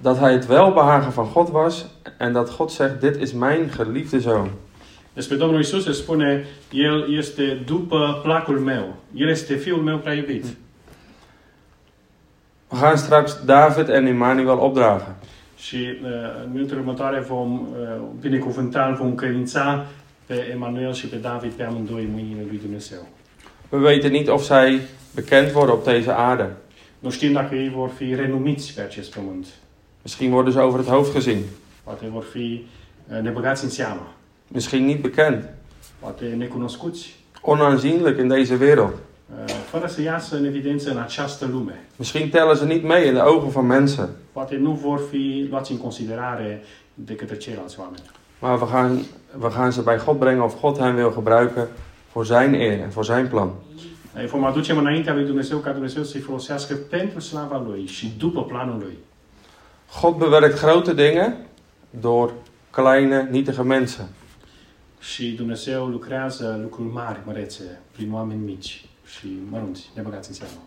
dat 0.00 0.18
hij 0.18 0.32
het 0.32 0.46
welbehagen 0.46 1.12
van 1.12 1.26
God 1.26 1.50
was 1.50 1.86
en 2.18 2.32
dat 2.32 2.50
God 2.50 2.72
zegt, 2.72 3.00
dit 3.00 3.16
is 3.16 3.32
mijn 3.32 3.70
geliefde 3.70 4.20
zoon. 4.20 4.50
Despre 5.12 5.36
Domnul 5.36 5.60
Isus 5.60 5.84
se 5.84 5.92
spune, 5.92 6.44
El 6.70 7.16
este 7.16 7.62
după 7.64 8.20
placul 8.22 8.58
meu. 8.58 8.94
El 9.14 9.28
este 9.28 9.54
Fiul 9.54 9.82
meu 9.82 9.98
prea 9.98 10.14
iubit. 10.14 10.44
We 12.68 12.78
gaan 12.80 12.96
straks 12.96 13.44
David 13.44 13.88
en 13.88 14.06
Immanuel 14.06 14.58
opdragen. 14.58 15.14
Și 15.56 15.76
uh, 15.76 16.08
în 16.44 16.52
minutele 16.52 16.80
următoare 16.80 17.20
vom 17.20 17.60
uh, 17.60 18.02
binecuvânta, 18.20 18.94
vom 18.98 19.06
încredința 19.06 19.86
pe 20.26 20.48
Emanuel 20.52 20.92
și 20.92 21.06
pe 21.06 21.16
David 21.16 21.52
pe 21.52 21.62
amândoi 21.62 22.02
în 22.02 22.10
mâinile 22.10 22.44
lui 22.48 22.58
Dumnezeu. 22.62 23.08
We 23.68 23.78
weten 23.78 24.10
niet 24.10 24.28
of 24.28 24.44
zij 24.44 24.80
bekend 25.14 25.50
worden 25.54 25.74
op 25.74 25.84
deze 25.84 26.10
aarde. 26.10 26.56
Nu 27.02 27.10
știm 27.10 27.32
dacă 27.32 27.54
ei 27.54 27.70
vor 27.70 27.88
fi 27.88 28.14
renumiți 28.14 28.74
pe 28.74 28.80
acest 28.80 29.14
pământ. 29.14 29.46
Misschien 30.02 30.32
worden 30.32 30.52
ze 30.52 30.58
over 30.58 30.80
het 30.80 30.88
hoofd 30.88 31.12
gezien. 31.12 31.38
Poate 31.82 32.06
vor 32.12 32.22
fi 32.22 32.64
uh, 33.12 33.20
nebăgați 33.22 33.64
în 33.64 33.70
seamă. 33.70 34.12
Misschien 34.48 34.84
niet 34.84 35.00
bekend. 35.00 35.48
Poate 35.98 36.24
necunoscuți. 36.24 37.14
Onaanzienlijk 37.40 38.18
in 38.18 38.28
deze 38.28 38.54
wereld. 38.60 38.92
fără 39.70 39.86
să 39.86 40.02
iasă 40.02 40.36
în 40.36 40.44
evidență 40.44 40.90
în 40.90 40.96
această 40.96 41.46
lume. 41.46 41.84
Misschien 41.96 42.30
tellen 42.30 42.56
ze 42.56 42.64
niet 42.64 42.82
mee 42.82 43.06
in 43.06 43.12
de 43.12 43.20
ogen 43.20 43.48
van 43.48 43.66
mensen. 43.66 44.08
Poate 44.32 44.56
nu 44.56 44.70
vor 44.70 45.00
fi 45.10 45.46
luați 45.50 45.70
în 45.72 45.78
considerare 45.78 46.62
de 46.94 47.14
către 47.14 47.36
ceilalți 47.36 47.78
oameni. 47.78 48.02
Maar 48.38 48.60
we 48.60 48.66
gaan, 48.72 48.98
we 49.40 49.48
gaan 49.54 49.72
ze 49.72 49.80
bij 49.80 49.98
God 49.98 50.18
brengen 50.18 50.42
of 50.42 50.60
God 50.60 50.78
hen 50.78 50.94
wil 50.94 51.10
gebruiken 51.10 51.68
voor 52.12 52.26
zijn 52.26 52.54
eer 52.54 52.80
en 52.80 52.90
voor 52.90 53.04
zijn 53.04 53.28
plan. 53.28 53.50
Îi 54.14 54.26
vom 54.26 54.44
aduce 54.44 54.72
înaintea 54.72 55.14
lui 55.14 55.24
Dumnezeu 55.24 55.58
ca 55.58 55.72
Dumnezeu 55.72 56.02
să-i 56.02 56.20
folosească 56.20 56.74
pentru 56.74 57.20
slava 57.20 57.64
Lui 57.66 57.86
și 57.86 58.12
după 58.18 58.44
planul 58.44 58.78
Lui. 58.78 58.98
God 60.00 60.16
bewerkt 60.16 60.60
grote 60.60 60.94
dingen 60.94 61.36
door 61.90 62.32
kleine, 62.70 63.28
nietige 63.30 63.62
mensen. 63.62 64.08
Și 65.00 65.28
Dumnezeu 65.28 65.86
lucrează 65.86 66.58
lucruri 66.62 66.92
mari, 66.92 67.18
mărețe, 67.24 67.80
prin 67.92 68.12
oameni 68.12 68.44
mici 68.44 68.84
și 69.06 69.26
mărunți, 69.50 69.90
nebăgați 69.94 70.28
în 70.28 70.34
seamă. 70.34 70.62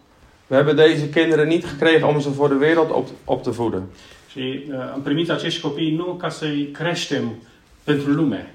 We 0.47 0.57
hebben 0.57 0.75
deze 0.75 1.09
kinderen 1.09 1.47
niet 1.47 1.65
gekregen 1.69 2.03
om 2.03 2.19
ze 2.19 2.29
voor 2.29 2.49
de 2.49 2.65
wereld 2.65 2.89
op, 2.91 3.07
op 3.25 3.43
te 3.43 3.49
voeden. 3.49 3.83
Și 4.31 4.63
uh, 4.69 4.75
am 4.93 5.01
primit 5.01 5.29
acești 5.29 5.61
copii 5.61 5.95
nu 5.95 6.13
ca 6.13 6.29
să-i 6.29 6.69
creștem 6.71 7.35
pentru 7.83 8.11
lume. 8.11 8.53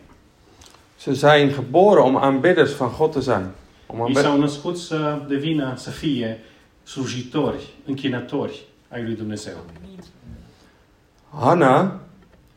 Ze 1.00 1.12
zijn 1.12 1.48
geboren 1.48 2.04
om 2.04 2.16
aanbidders 2.16 2.76
van 2.76 2.94
God 2.98 3.12
te 3.12 3.20
zijn. 3.20 3.50
Aanbid- 3.98 4.22
s-au 4.22 4.38
născut 4.38 4.78
să 4.78 5.22
devină, 5.28 5.74
să 5.76 5.90
fie 5.90 6.38
slujitori, 6.82 7.68
închinători 7.86 8.60
ai 8.88 9.02
lui 9.02 9.14
Dumnezeu. 9.14 9.56
Hanna 11.40 12.00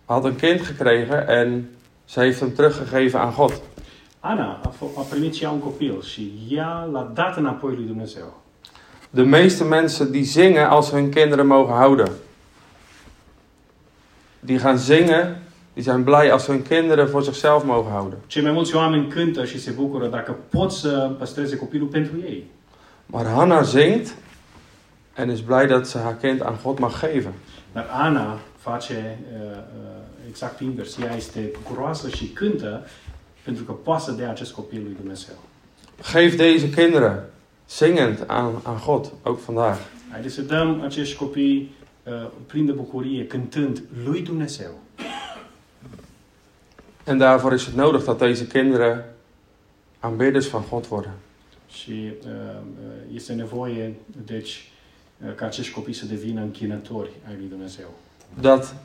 had 0.06 0.26
een 0.26 0.36
kind 0.36 0.62
gekregen 0.66 1.28
en 1.28 1.64
ze 2.10 2.22
heeft 2.22 2.40
hem 2.40 2.52
teruggegeven 2.54 3.22
aan 3.22 3.34
God. 3.38 3.62
Ana 4.20 4.62
a, 4.98 5.02
primit 5.10 5.36
și 5.36 5.44
ea 5.44 5.50
un 5.50 5.60
copil 5.60 6.02
și 6.02 6.32
ea 6.50 6.90
l-a 6.92 7.12
dat 7.14 7.38
înapoi 7.38 7.76
lui 7.76 7.86
Dumnezeu. 7.86 8.42
De 9.10 9.22
meeste 9.22 9.64
mensen 9.64 10.12
die 10.12 10.22
zingen 10.22 10.66
als 10.66 10.90
ze 10.90 10.96
hun 10.96 11.10
kinderen 11.10 11.48
mogen 11.48 11.76
houden. 11.76 12.12
Die 14.40 14.58
gaan 14.58 14.78
zingen, 14.78 15.43
die 15.74 15.84
zijn 15.84 16.04
blij 16.04 16.32
als 16.32 16.44
ze 16.44 16.52
hun 16.52 16.62
kinderen 16.62 17.10
voor 17.10 17.24
zichzelf 17.24 17.64
mogen 17.64 17.92
houden. 17.92 18.20
Cei 18.28 18.42
mai 18.44 18.52
mulți 18.52 18.76
oameni 18.76 19.08
cântă 19.08 19.46
și 19.46 19.60
se 19.60 19.72
bucură 19.72 20.08
dacă 20.08 20.38
pot 20.50 20.72
să 20.72 21.16
păstreze 21.18 21.56
copilul 21.56 21.88
pentru 21.88 22.14
ei. 22.24 22.52
Maar 23.06 23.26
Hanna 23.26 23.62
zingt 23.62 24.16
en 25.16 25.30
is 25.30 25.40
blij 25.42 25.68
dat 25.68 25.88
ze 25.88 26.00
haar 26.00 26.18
kind 26.18 26.44
aan 26.44 26.60
God 26.64 26.80
mag 26.80 26.92
geven. 27.00 27.34
Dar 27.74 27.90
Ana 27.92 28.40
face 28.58 29.20
uh, 29.34 29.58
exact 30.30 30.60
invers. 30.60 30.98
Ea 30.98 31.16
este 31.16 31.52
bucuroasă 31.54 32.10
și 32.10 32.26
cântă 32.26 32.86
pentru 33.44 33.64
că 33.64 33.72
poate 33.72 34.04
să 34.04 34.12
dea 34.12 34.30
acest 34.30 34.54
copil 34.54 34.82
lui 34.84 34.96
Dumnezeu. 35.00 35.36
Geef 36.12 36.36
deze 36.36 36.70
kinderen 36.70 37.24
zingend 37.70 38.24
aan, 38.28 38.54
aan 38.64 38.82
God, 38.86 39.12
ook 39.24 39.40
vandaag. 39.40 39.78
Haideți 40.12 40.34
să 40.34 40.42
dăm 40.42 40.82
acești 40.82 41.16
copii 41.16 41.76
uh, 42.04 42.14
plini 42.46 42.66
de 42.66 42.72
bucurie, 42.72 43.28
cântând 43.28 43.84
lui 44.04 44.22
Dumnezeu. 44.22 44.72
En 47.04 47.18
daarvoor 47.18 47.54
is 47.54 47.66
het 47.66 47.76
nodig 47.76 48.04
dat 48.04 48.20
deze 48.20 48.48
kinderen 48.48 49.06
aanbidders 50.00 50.48
van 50.48 50.64
God 50.70 50.88
worden. 50.88 51.14
Și 51.70 51.92
uh, 51.92 52.30
uh, 52.30 53.16
este 53.16 53.34
nevoie, 53.34 53.94
deci, 54.26 54.72
uh, 55.26 55.34
ca 55.36 55.46
acești 55.46 55.74
copii 55.74 55.94
să 55.94 56.06
devină 56.06 56.42
închinători 56.42 57.10
ai 57.28 57.36
lui 57.38 57.48
Dumnezeu. 57.50 57.94
Dat 58.40 58.76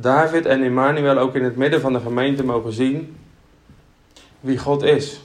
David 0.00 0.46
en 0.46 0.62
Emmanuel 0.62 1.18
ook 1.18 1.34
in 1.34 1.42
het 1.42 1.56
midden 1.56 1.80
van 1.80 1.92
de 1.92 2.00
gemeente 2.02 2.42
mogen 2.42 2.72
zien 2.72 3.06
wie 4.40 4.56
God 4.64 4.82
is. 4.82 5.18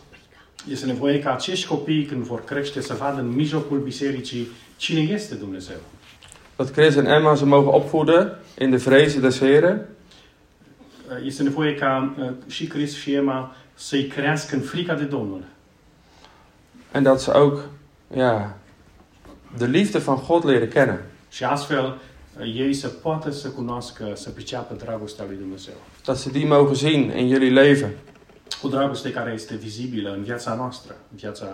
Este 0.69 0.86
nevoie 0.86 1.19
ca 1.19 1.34
acești 1.34 1.67
copii, 1.67 2.06
când 2.06 2.23
vor 2.23 2.43
crește, 2.43 2.82
să 2.82 2.93
vadă 2.93 3.19
în 3.19 3.27
mijlocul 3.27 3.80
bisericii 3.80 4.47
cine 4.77 4.99
este 4.99 5.36
Dumnezeu. 5.36 5.77
Dat 6.56 6.71
Chris 6.71 6.95
en 6.95 7.06
Emma 7.06 7.34
ze 7.34 7.45
mogen 7.45 7.73
opvoeden 7.73 8.38
in 8.60 8.69
de 8.69 8.75
vrezen 8.75 9.21
des 9.21 9.39
Heren. 9.39 9.88
Uh, 11.12 11.26
Este 11.26 11.43
nevoie 11.43 11.76
ca 11.76 12.15
și 12.47 12.67
Chris 12.67 12.95
și 12.95 13.13
Emma 13.13 13.56
să-i 13.74 14.06
crească 14.06 14.56
în 14.56 14.62
frica 14.62 14.93
de 14.93 15.04
Domnul. 15.04 15.43
En 16.93 17.04
dat 17.04 17.21
ze 17.21 17.32
ook 17.32 17.69
ja, 18.15 18.58
de 19.58 19.65
liefde 19.65 19.97
van 19.97 20.24
God 20.28 20.45
leren 20.45 20.69
kennen. 20.69 21.02
Și 21.30 21.43
astfel 21.43 21.97
ei 22.43 22.74
să 22.74 22.88
poată 22.88 23.32
să 23.32 23.47
cunoască, 23.50 24.12
să 24.15 24.30
priceapă 24.30 24.74
dragostea 24.74 25.26
lui 25.28 25.36
Dumnezeu. 25.36 25.74
Dat 26.06 26.17
ze 26.17 26.30
die 26.30 26.45
mogen 26.45 26.76
zien 26.76 27.17
in 27.17 27.30
jullie 27.30 27.50
leven. 27.50 27.91
O 28.62 28.67
dragoste 28.67 29.12
care 29.12 29.32
este 29.34 29.56
vizibilă 29.56 30.13
în 30.13 30.24
viața 30.24 30.56
noastră, 30.56 30.95
în 31.12 31.17
viața 31.17 31.47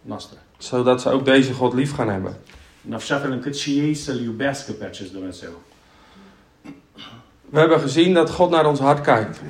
noastră. 0.00 0.38
Zodat 0.60 1.00
ze 1.00 1.08
ook 1.08 1.24
deze 1.24 1.54
God 1.58 1.74
lief 1.74 1.96
gaan 1.96 2.08
hebben. 2.08 2.34
În 2.88 2.94
așa 2.94 3.18
fel 3.18 3.30
încât 3.30 3.56
și 3.56 3.78
ei 3.78 3.94
să-L 3.94 4.20
iubească 4.22 4.72
pe 4.72 4.84
acest 4.84 5.12
Dumnezeu. 5.12 5.50
We 7.50 7.58
hebben 7.58 7.80
gezien 7.80 8.14
dat 8.14 8.30
God 8.30 8.50
naar 8.50 8.66
ons 8.66 8.80
hart 8.80 9.04
kijkt. 9.04 9.40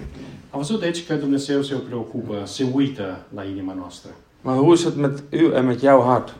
Am 0.50 0.60
văzut 0.60 0.80
deci 0.80 1.06
că 1.06 1.14
Dumnezeu 1.14 1.62
se 1.62 1.74
preocupă, 1.74 2.42
se 2.44 2.66
uită 2.72 3.26
la 3.34 3.44
inima 3.44 3.74
noastră. 3.74 4.10
Maar 4.40 4.56
hoe 4.56 4.72
is 4.72 4.84
het 4.84 4.96
met 4.96 5.22
u 5.32 5.52
en 5.54 5.66
met 5.66 5.80
jouw 5.80 6.02
hart? 6.02 6.34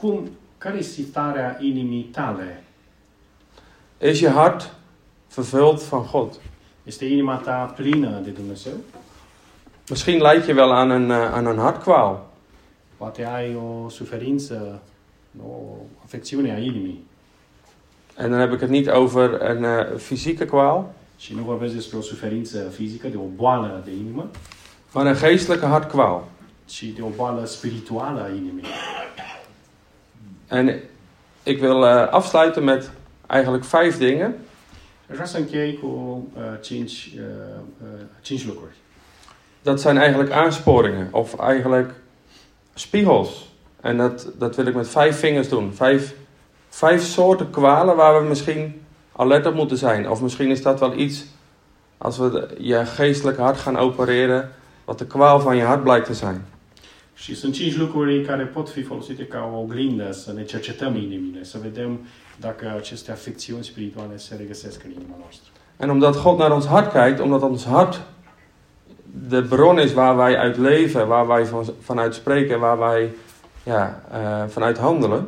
Cum, 0.00 0.30
care 0.58 0.78
este 0.78 1.02
starea 1.02 1.56
inimii 1.60 2.02
tale? 2.02 2.64
Is 4.00 4.20
je 4.20 4.28
hart 4.28 4.74
vervuld 5.34 5.80
van 5.80 6.08
God? 6.12 6.40
Este 6.84 7.04
inima 7.04 7.36
ta 7.36 7.72
plină 7.76 8.20
de 8.24 8.30
Dumnezeu? 8.30 8.72
Misschien 9.88 10.20
leid 10.20 10.44
je 10.44 10.54
wel 10.54 10.72
aan 10.72 10.90
een, 10.90 11.10
eh, 11.10 11.32
aan 11.32 11.46
een 11.46 11.58
hartkwaal. 11.58 12.30
Poate 12.96 13.26
ai 13.26 13.54
o 13.54 13.88
suferință, 13.88 14.82
o 15.42 15.76
afecțiune 16.04 16.52
a 16.52 16.58
inimii. 16.58 17.06
En 18.16 18.30
dan 18.30 18.38
heb 18.38 18.52
ik 18.52 18.60
het 18.60 18.70
niet 18.70 18.90
over 18.90 19.42
een 19.50 19.64
eh, 19.64 19.96
fysieke 19.96 20.44
kwaal, 20.44 20.94
Și 21.16 21.34
nu 21.34 21.42
vorbesc 21.42 21.74
despre 21.74 21.98
o 21.98 22.00
suferință 22.00 22.58
fizică, 22.58 23.08
de 23.08 23.16
o 23.16 23.26
boală 23.36 23.82
de 23.84 23.90
inimă, 23.90 24.30
maar 24.92 25.06
een 25.06 25.14
geestelijke 25.14 25.66
hartkwaal. 25.66 26.24
ci 26.64 26.82
de 26.82 27.02
o 27.02 27.08
boală 27.16 27.44
spirituală 27.44 28.22
a 28.22 28.28
inimii. 28.28 28.64
En 30.48 30.80
ik 31.42 31.60
wil 31.60 31.82
eh, 31.82 32.08
afsluiten 32.10 32.64
met 32.64 32.90
eigenlijk 33.26 33.64
vijf 33.64 33.98
dingen. 33.98 34.34
Aș 35.12 35.14
vrea 35.18 35.26
să 35.26 35.38
închei 35.38 35.78
cu 35.78 35.86
uh, 36.36 36.42
cinci, 36.60 37.12
uh, 37.16 37.22
uh, 37.82 37.88
cinci 38.22 38.46
lucruri. 38.46 38.74
Dat 39.62 39.80
zijn 39.80 39.96
eigenlijk 39.96 40.30
aansporingen 40.30 41.08
of 41.10 41.38
eigenlijk 41.40 41.94
spiegels. 42.74 43.28
En 43.80 43.96
dat, 43.96 44.32
dat 44.38 44.56
wil 44.56 44.66
ik 44.66 44.74
met 44.74 44.88
vijf 44.88 45.20
vingers 45.20 45.48
doen. 45.48 45.72
Vijf, 45.72 46.14
vijf 46.72 47.02
soorten 47.02 47.50
kwalen 47.50 47.96
waar 47.96 48.22
we 48.22 48.28
misschien 48.28 48.82
alert 49.16 49.46
op 49.46 49.54
moeten 49.54 49.76
zijn. 49.76 50.10
Of 50.10 50.22
misschien 50.22 50.50
is 50.50 50.62
dat 50.62 50.80
wel 50.80 50.94
iets, 50.94 51.24
als 51.98 52.18
we 52.18 52.48
je 52.58 52.86
geestelijke 52.86 53.40
hart 53.40 53.58
gaan 53.58 53.76
opereren, 53.76 54.50
wat 54.84 54.98
de 54.98 55.06
kwaal 55.06 55.40
van 55.40 55.56
je 55.56 55.62
hart 55.62 55.82
blijkt 55.82 56.06
te 56.06 56.14
zijn. 56.14 56.44
Și 57.14 57.34
sunt 57.34 57.54
cinci 57.54 57.76
lucruri 57.76 58.24
care 58.24 58.44
pot 58.44 58.70
fi 58.70 58.82
folosite 58.82 59.26
ca 59.26 59.50
o 59.52 59.58
oglindă, 59.58 60.12
să 60.12 60.32
ne 60.32 60.44
cercetăm 60.44 60.96
inimile, 60.96 61.44
să 61.44 61.58
vedem 61.62 62.00
dacă 62.40 62.74
aceste 62.76 63.10
afecțiuni 63.10 63.64
spirituale 63.64 64.16
se 64.16 64.34
regăsesc 64.36 64.84
în 64.84 64.90
inima 64.90 65.16
noastră. 65.18 65.50
En 65.76 65.90
omdat 65.90 66.22
God 66.22 66.38
naar 66.38 66.52
ons 66.52 66.66
hart 66.66 66.92
kijkt, 66.92 67.20
omdat 67.20 67.42
ons 67.42 67.64
hart 67.64 68.02
de 69.28 69.42
bron 69.42 69.78
is 69.78 69.92
waar 69.92 70.16
wij 70.16 70.38
uit 70.38 70.56
leven, 70.56 71.06
waar 71.06 71.26
wij 71.26 71.46
van, 71.46 71.64
vanuit 71.80 72.14
spreken, 72.14 72.60
waar 72.60 72.78
wij 72.78 73.12
ja, 73.62 74.02
eh, 74.12 74.48
vanuit 74.48 74.78
handelen. 74.78 75.26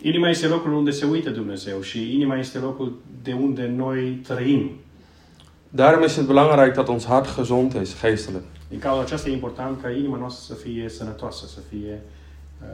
Inima 0.00 0.28
este 0.28 0.46
locul 0.46 0.72
unde 0.72 0.90
se 0.90 1.04
uită 1.04 1.30
Dumnezeu 1.30 1.80
și 1.80 2.14
inima 2.14 2.36
este 2.36 2.58
locul 2.58 3.00
de 3.22 3.32
unde 3.32 3.72
noi 3.76 4.20
trăim. 4.26 4.70
Daarom 5.68 6.02
is 6.02 6.14
het 6.16 6.26
belangrijk 6.26 6.74
dat 6.74 6.88
ons 6.88 7.04
hart 7.06 7.34
gezond 7.36 7.72
is, 7.80 8.00
geestelijk. 8.00 8.44
Din 8.68 8.78
cauza 8.78 9.00
aceasta 9.00 9.28
e 9.28 9.32
important 9.32 9.82
ca 9.82 9.90
inima 9.90 10.16
noastră 10.16 10.54
să 10.54 10.60
fie 10.62 10.88
sănătoasă, 10.88 11.46
să 11.46 11.58
fie, 11.70 12.02
uh, 12.62 12.68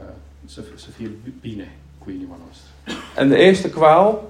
să, 0.45 0.61
să 0.75 0.89
fie 0.89 1.11
bine 1.41 1.75
cu 1.97 2.09
inima 2.09 2.35
noastră. 2.43 2.69
En 3.17 3.29
de 3.29 3.35
eerste 3.37 3.69
kwaal, 3.69 4.21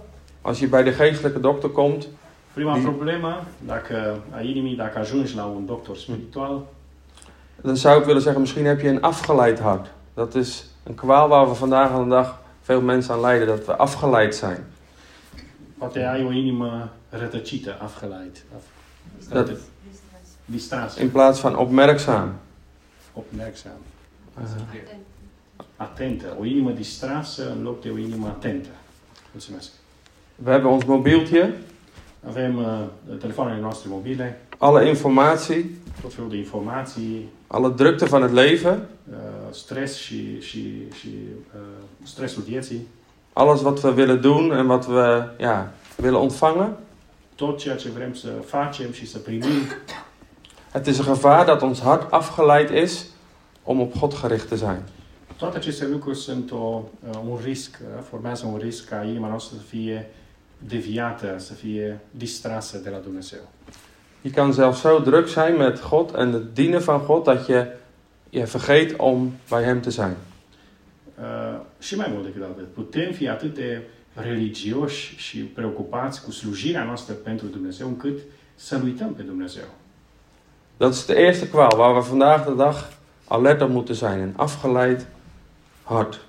als 0.41 0.57
je 0.57 0.65
bij 0.65 0.83
de 0.83 0.93
geestelijke 0.97 1.39
dokter 1.39 1.69
komt, 1.69 2.07
Prima 2.53 2.73
Din- 2.73 2.83
problemă, 2.83 3.43
dacă 3.65 4.19
a 4.29 4.41
inimii, 4.41 4.75
dacă 4.75 4.99
ajungi 4.99 5.35
la 5.35 5.45
un 5.45 5.65
doctor 5.65 5.97
spiritual, 5.97 6.65
Dan 7.61 7.75
zou 7.75 7.99
ik 7.99 8.05
willen 8.05 8.21
zeggen, 8.21 8.41
misschien 8.41 8.65
heb 8.65 8.79
je 8.79 8.87
een 8.89 9.01
afgeleid 9.01 9.59
hart. 9.59 9.91
Dat 10.13 10.35
is 10.35 10.65
een 10.83 10.95
kwaal 10.95 11.27
waar 11.27 11.47
we 11.47 11.53
vandaag 11.53 11.91
aan 11.91 12.03
de 12.03 12.09
dag 12.15 12.41
veel 12.63 12.81
mensen 12.81 13.13
aan 13.13 13.21
lijden, 13.25 13.47
dat 13.47 13.65
we 13.65 13.73
afgeleid 13.77 14.33
zijn. 14.35 14.63
Poate 15.77 15.99
ai 16.05 16.23
o 16.25 16.31
inimă 16.31 16.89
rătăcită, 17.09 17.77
afgeleid. 17.81 18.43
Af, 18.55 18.61
Dat- 19.29 19.57
In 20.99 21.09
plaats 21.09 21.39
van 21.41 21.55
opmerkzaam. 21.55 22.33
opmerkzaam, 23.13 23.77
Eh, 24.37 24.97
atentă. 25.75 26.25
O 26.39 26.45
inimă 26.45 26.71
distrasă 26.71 27.51
în 27.57 27.63
loc 27.63 27.81
de 27.81 27.89
o 27.89 27.97
inimă 27.97 28.27
atentă. 28.27 28.69
Mulțumesc. 29.31 29.69
we 30.45 30.51
hebben 30.51 30.71
ons 30.71 30.83
mobieltje, 30.83 31.53
Avem 32.27 32.55
uh, 32.57 33.17
telefoanele 33.19 33.59
noastre 33.59 33.89
mobile, 33.91 34.41
alle 34.57 34.87
informatie, 34.87 35.65
tot 36.01 36.13
felul 36.13 36.29
de 36.29 36.35
informații, 36.37 37.29
alle 37.47 37.69
drukte 37.69 38.05
van 38.05 38.21
het 38.21 38.31
leven, 38.31 38.87
uh, 39.11 39.15
stres 39.51 39.95
și, 39.95 40.41
și, 40.41 40.73
și 40.99 41.09
uh, 41.55 41.61
vieții, 42.45 42.87
alles 43.33 43.61
wat 43.61 43.83
we 43.83 43.93
willen 43.93 44.21
doen 44.21 44.51
en 44.51 44.65
wat 44.65 44.87
we 44.87 45.29
ja, 45.37 45.71
willen 45.95 46.19
ontvangen. 46.19 46.77
tot 47.35 47.57
ceea 47.59 47.75
ce 47.75 47.89
vrem 47.89 48.13
să 48.13 48.27
facem 48.45 48.91
și 48.91 49.07
să 49.07 49.17
primim. 49.17 49.61
Het 50.71 50.87
is 50.87 50.97
een 50.97 51.05
gevaar 51.05 51.45
dat 51.45 51.61
ons 51.61 51.79
hart 51.79 52.11
afgeleid 52.11 52.69
is 52.69 53.05
om 53.63 53.79
op 53.79 53.97
God 53.97 54.13
gericht 54.13 54.47
te 54.47 54.55
zijn. 54.55 54.81
Toate 55.37 55.57
aceste 55.57 55.87
lucruri 55.87 56.17
sunt 56.17 56.51
o, 56.51 56.83
un 57.29 57.39
risc, 57.43 57.79
formează 58.09 58.45
un 58.45 58.57
risc 58.57 58.89
ca 58.89 59.03
inima 59.03 59.27
noastră 59.27 59.57
să 59.57 59.63
fie 59.63 60.09
deviată, 60.57 61.35
să 61.37 61.53
fie 61.53 61.99
distrasă 62.11 62.77
de 62.77 62.89
la 62.89 62.97
Dumnezeu. 62.97 63.39
Je 64.21 64.31
kan 64.31 64.51
zelfs 64.51 64.79
zo 64.79 64.99
druk 64.99 65.27
zijn 65.27 65.57
met 65.57 65.81
God 65.89 66.15
en 66.15 66.31
het 66.31 66.55
dienen 66.55 66.81
van 66.81 66.99
God 66.99 67.23
dat 67.23 67.45
je 67.45 67.67
je 68.29 68.47
vergeet 68.47 68.95
om 68.97 69.35
bij 69.49 69.63
Hem 69.63 69.81
te 69.81 69.91
zijn. 69.91 70.15
Uh, 71.19 71.59
și 71.79 71.95
mai 71.95 72.07
mult 72.11 72.25
decât 72.25 72.43
atât, 72.43 72.73
putem 72.73 73.11
fi 73.11 73.27
atât 73.27 73.53
de 73.55 73.81
religioși 74.13 75.15
și 75.17 75.37
preocupați 75.37 76.23
cu 76.23 76.31
slujirea 76.31 76.83
noastră 76.83 77.13
pentru 77.13 77.47
Dumnezeu, 77.47 77.87
încât 77.87 78.19
să 78.55 78.81
uităm 78.83 79.13
pe 79.13 79.21
Dumnezeu. 79.21 79.63
Dat 80.77 80.93
is 80.93 81.05
de 81.05 81.13
eerste 81.13 81.49
kwaal 81.49 81.77
waar 81.77 81.95
we 81.95 81.99
vandaag 81.99 82.45
de 82.45 82.53
dag 82.53 82.75
alert 83.27 83.61
op 83.61 83.69
moeten 83.69 83.95
zijn. 83.95 84.19
Een 84.19 84.33
afgeleid 84.35 85.07
hart. 85.83 86.19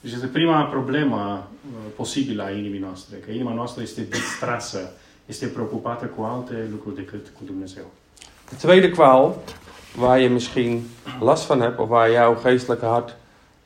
Deci 0.00 0.12
este 0.12 0.26
prima 0.26 0.64
problemă 0.64 1.48
uh, 1.66 1.92
posibilă 1.96 2.42
a 2.42 2.50
inimii 2.50 2.78
noastre, 2.78 3.16
că 3.16 3.30
inima 3.30 3.54
noastră 3.54 3.82
este 3.82 4.02
distrasă, 4.10 4.92
este 5.26 5.46
preocupată 5.46 6.04
cu 6.04 6.22
alte 6.22 6.68
lucruri 6.70 6.94
decât 6.94 7.26
cu 7.38 7.44
Dumnezeu. 7.44 7.84
De 8.48 8.56
tweede 8.66 8.90
kwaal, 8.90 9.34
waar 9.98 10.20
je 10.20 10.28
misschien 10.28 10.82
last 11.20 11.46
van 11.46 11.60
hebt 11.60 11.78
of 11.78 11.88
waar 11.90 12.10
jouw 12.10 12.40
geestelijke 12.42 12.86
hart 12.86 13.16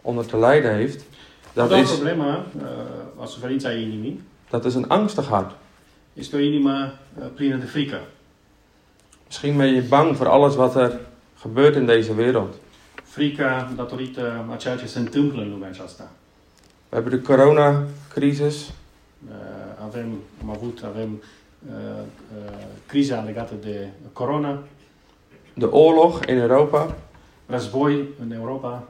onder 0.03 0.27
te 0.27 0.39
lijden 0.39 0.75
heeft, 0.75 1.05
dat 1.53 1.71
is, 1.71 1.91
problemă 1.91 2.47
uh, 2.57 3.23
a 3.23 3.27
suferința 3.27 3.69
a 3.69 3.73
inimii 3.73 4.21
dat 4.51 4.65
is 4.65 4.75
een 4.75 4.85
angstig 4.89 5.25
hart. 5.25 5.57
este 6.13 6.37
o 6.37 6.39
inimă 6.39 6.93
uh, 7.19 7.25
plină 7.35 7.57
de 7.57 7.65
frică. 7.65 8.01
Misschien 9.27 9.57
ben 9.57 9.75
je 9.75 9.81
bang 9.81 10.17
voor 10.17 10.27
alles 10.27 10.55
wat 10.55 10.77
er 10.77 11.01
gebeurt 11.43 11.75
in 11.75 11.87
deze 11.87 12.13
wereld. 12.13 12.55
Frica 13.05 13.73
datorită 13.77 14.47
a 14.53 14.57
ceea 14.57 14.77
ce 14.77 14.87
se 14.87 14.99
întâmplă 14.99 15.43
în 15.43 15.51
lumea 15.51 15.69
aceasta. 15.69 16.11
We 16.89 16.99
hebben 17.01 17.21
de 17.21 17.27
coronacrisis, 17.27 18.73
Uh, 19.29 19.37
avem, 19.85 20.19
am 20.43 20.51
avut, 20.51 20.83
avem 20.85 21.23
uh, 21.69 22.03
uh, 22.37 22.53
criza 22.87 23.21
legată 23.21 23.55
de 23.61 23.89
corona, 24.13 24.63
de 25.55 25.65
oorlog 25.65 26.25
in 26.29 26.39
Europa. 26.39 26.97
război 27.47 28.09
în 28.21 28.33
Europa. 28.33 28.89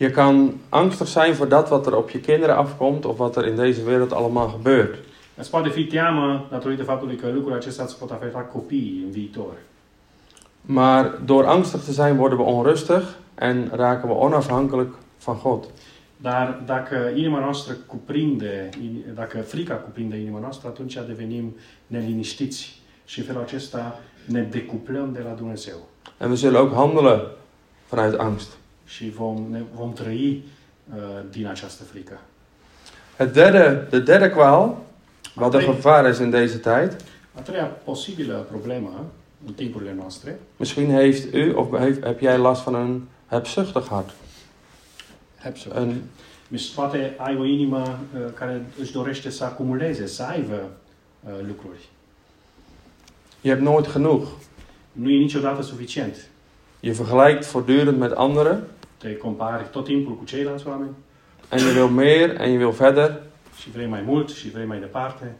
Je 0.00 0.10
kan 0.10 0.60
angstig 0.68 1.08
zijn 1.08 1.34
voor 1.34 1.48
dat 1.48 1.68
wat 1.68 1.86
er 1.86 1.96
op 1.96 2.10
je 2.10 2.20
kinderen 2.20 2.56
afkomt 2.56 3.04
of 3.04 3.16
wat 3.18 3.36
er 3.36 3.46
in 3.46 3.56
deze 3.56 3.82
wereld 3.84 4.12
allemaal 4.12 4.48
gebeurt. 4.50 4.98
Îți 5.36 5.50
poate 5.50 5.68
fi 5.68 5.84
teamă 5.84 6.46
datorită 6.50 6.82
faptului 6.82 7.16
că 7.16 7.26
îți 7.58 7.98
pot 7.98 8.10
afecta 8.10 8.38
copiii 8.38 9.02
în 9.04 9.10
viitor. 9.10 9.52
Maar 10.60 11.18
door 11.24 11.44
angstig 11.44 11.80
te 11.80 11.92
zijn 11.92 12.18
worden 12.18 12.38
we 12.38 12.44
onrustig 12.44 13.02
en 13.34 13.70
raken 13.74 14.10
we 14.10 14.16
onafhankelijk 14.16 14.94
van 15.24 15.38
God. 15.42 15.64
Dar 16.16 16.62
dacă 16.66 17.12
inima 17.14 17.38
noastră 17.38 17.76
cuprinde, 17.86 18.68
in- 18.82 19.04
dacă 19.14 19.38
frica 19.38 19.74
cuprinde 19.74 20.16
inima 20.16 20.38
noastră, 20.38 20.68
atunci 20.68 20.94
devenim 21.06 21.56
neliniștiți 21.86 22.80
și 23.04 23.18
în 23.18 23.24
felul 23.24 23.42
acesta 23.42 24.00
ne 24.24 24.42
decuplăm 24.42 25.12
de 25.12 25.20
la 25.24 25.30
Dumnezeu. 25.30 25.76
En 26.20 26.28
we 26.28 26.34
zullen 26.34 26.60
ook 26.60 26.74
handelen 26.74 27.20
vanuit 27.88 28.18
angst. 28.18 28.56
Și 28.88 29.10
vom, 29.10 29.46
ne, 29.50 29.62
vom 29.74 29.92
trăi 29.92 30.42
uh, 30.94 30.96
din 31.30 31.46
această 31.46 31.82
frică. 31.82 32.20
Het 33.16 33.32
derde, 33.32 33.86
de 33.90 34.00
derde 34.00 34.30
kwaal, 34.30 34.76
wat 35.36 35.54
een 35.54 35.60
gevaar 35.60 36.10
is 36.10 36.18
in 36.18 36.30
deze 36.30 36.58
tijd. 36.58 36.96
A 37.34 37.40
treia 37.40 37.64
posibilă 37.64 38.46
problemă 38.50 39.04
în 39.46 39.52
timpurile 39.52 39.94
noastre, 39.94 40.38
Misschien 40.56 40.90
heeft 40.90 41.34
u 41.34 41.52
of 41.54 41.78
heeft, 41.78 42.04
heb 42.04 42.18
jij 42.18 42.36
last 42.36 42.62
van 42.62 42.74
een 42.74 43.08
hebzuchtig 43.26 43.86
hart. 43.88 44.10
Hepsel. 45.42 45.72
Een, 45.74 46.02
Deci 46.48 46.74
poate 46.74 47.14
ai 47.16 47.36
o 47.36 47.44
inimă 47.44 47.98
uh, 48.14 48.20
care 48.34 48.66
își 48.80 48.92
dorește 48.92 49.30
să 49.30 49.44
acumuleze, 49.44 50.06
să 50.06 50.22
aibă 50.22 50.70
uh, 51.20 51.30
lucruri. 51.46 51.88
je 53.42 53.48
hebt 53.48 53.62
nooit 53.62 53.92
genoeg. 53.92 54.26
Nu 54.92 55.10
e 55.10 55.18
niciodată 55.18 55.62
suficient. 55.62 56.16
Je 56.80 56.92
vergelijkt 56.92 57.44
voortdurend 57.44 57.98
met 57.98 58.12
anderen 58.12 58.62
Te 58.98 59.16
compari 59.16 59.68
tot 59.70 59.84
timpul 59.84 60.16
cu 60.16 60.24
ceilalți 60.24 60.66
oameni 60.66 60.90
en 61.48 61.58
je 61.58 61.72
wil 61.72 61.88
meer 61.88 62.40
en 62.40 62.52
je 62.52 62.58
wil 62.58 62.70
verder, 62.70 63.22
și 63.60 63.70
vrei 63.70 63.86
mai 63.86 64.02
mult 64.06 64.28
și 64.28 64.50
vrei 64.50 64.66
mai 64.66 64.78
departe, 64.78 65.34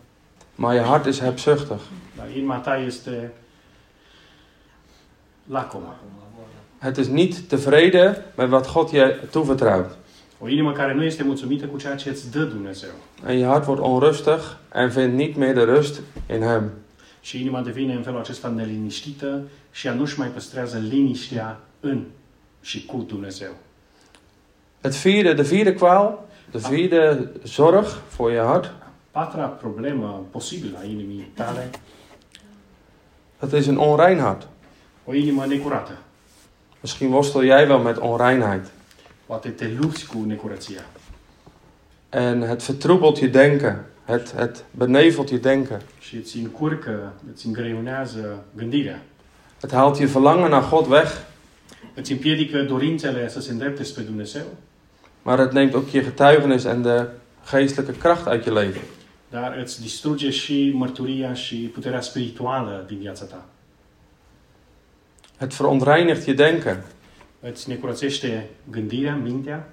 maar 0.55 0.75
je 0.75 0.83
hart 0.83 1.07
is 1.07 1.21
hebzuchtig. 1.21 1.79
dar 2.17 2.27
inima 2.37 2.57
ta 2.57 2.77
este 2.77 3.33
lacomă. 5.47 5.97
Het 6.81 6.97
is 6.97 7.09
niet 7.09 7.41
tevreden 7.41 8.25
met 8.37 8.51
wat 8.51 8.73
God 8.73 8.89
je 8.91 9.21
toevertrouwt. 9.31 9.97
O 10.39 10.49
inimă 10.49 10.73
care 10.73 10.95
nu 10.95 11.05
este 11.05 11.23
mulțumită 11.23 11.67
cu 11.67 11.79
ceea 11.79 11.95
ce 11.95 12.09
îți 12.09 12.31
dă 12.31 12.43
Dumnezeu. 12.43 12.91
En 13.27 13.39
je 13.39 13.45
hart 13.45 13.67
wordt 13.67 13.83
onrustig 13.83 14.41
en 14.75 14.89
vindt 14.89 15.17
niet 15.17 15.37
meer 15.37 15.55
de 15.55 15.63
rust 15.63 16.01
in 16.31 16.41
Hem. 16.41 16.71
Și 17.21 17.41
inima 17.41 17.61
devine 17.61 17.95
în 17.95 18.03
felul 18.03 18.19
acesta 18.19 18.49
neliniștită 18.49 19.43
și 19.71 19.87
ea 19.87 19.93
nu-și 19.93 20.19
mai 20.19 20.29
păstrează 20.29 20.79
liniștea 20.79 21.61
în 21.81 22.05
și 22.69 22.85
cu 22.87 22.97
Dumnezeu. 22.97 23.51
Het 24.81 24.95
vierde, 25.03 25.33
de 25.33 25.43
vierde 25.43 25.75
kwaal, 25.75 26.19
de 26.51 26.59
vierde 26.71 27.31
zorg 27.45 27.87
voor 28.17 28.31
je 28.31 28.39
hart, 28.39 28.75
Patra 29.11 29.47
problemă 29.47 30.27
posibilă 30.31 30.79
a 30.79 30.85
inimii 30.85 31.31
tale, 31.35 31.71
dat 33.39 33.53
is 33.53 33.67
een 33.67 33.77
onrein 33.77 34.19
hart. 34.19 34.49
o 35.05 35.15
inimă 35.15 35.45
necurată. 35.47 35.99
Misschien 36.81 37.11
worstel 37.13 37.43
jij 37.43 37.67
wel 37.69 37.79
met 37.79 37.97
onreinheid. 37.97 38.71
Poate 39.27 39.49
te 39.49 39.71
lupți 39.81 40.07
cu 40.07 40.19
necurăția. 40.27 40.85
En 42.11 42.47
het 42.47 42.63
vertroebelt 42.67 43.17
je 43.19 43.27
denken. 43.27 43.85
Het, 44.07 44.35
het 44.35 44.65
benevelt 44.71 45.29
je 45.29 45.37
denken. 45.37 45.81
Și 46.01 46.17
îți 46.17 46.37
încurcă, 46.39 47.13
îți 47.33 47.47
îngreunează 47.47 48.45
gândirea. 48.57 49.03
Het 49.61 49.73
haalt 49.73 49.97
je 49.97 50.07
verlangen 50.07 50.51
naar 50.51 50.69
God 50.71 50.87
weg. 50.87 51.07
Îți 51.95 52.13
împiedică 52.13 52.63
dorințele 52.63 53.29
să 53.29 53.41
se 53.41 53.51
îndrepte 53.53 53.83
spre 53.83 54.03
Dumnezeu, 54.03 54.45
Maar 55.23 55.39
het 55.39 55.53
neemt 55.53 55.75
ook 55.75 55.91
je 55.91 56.03
getuigenis 56.03 56.65
en 56.65 56.83
de 56.83 57.09
geestelijke 57.51 57.99
kracht 57.99 58.27
uit 58.27 58.43
je 58.45 58.51
leven. 58.51 58.81
dar 59.31 59.57
îți 59.63 59.81
distruge 59.81 60.31
și 60.31 60.73
mărturia 60.75 61.35
și 61.35 61.57
puterea 61.57 62.01
spirituală 62.01 62.85
din 62.87 62.99
viața 62.99 63.25
ta. 63.25 63.45
Het 65.39 65.55
verontreinigt 65.57 66.25
je 66.25 66.33
denken. 66.33 66.83
Îți 67.41 67.69
necurățește 67.69 68.49
gândirea, 68.71 69.15
mintea 69.15 69.69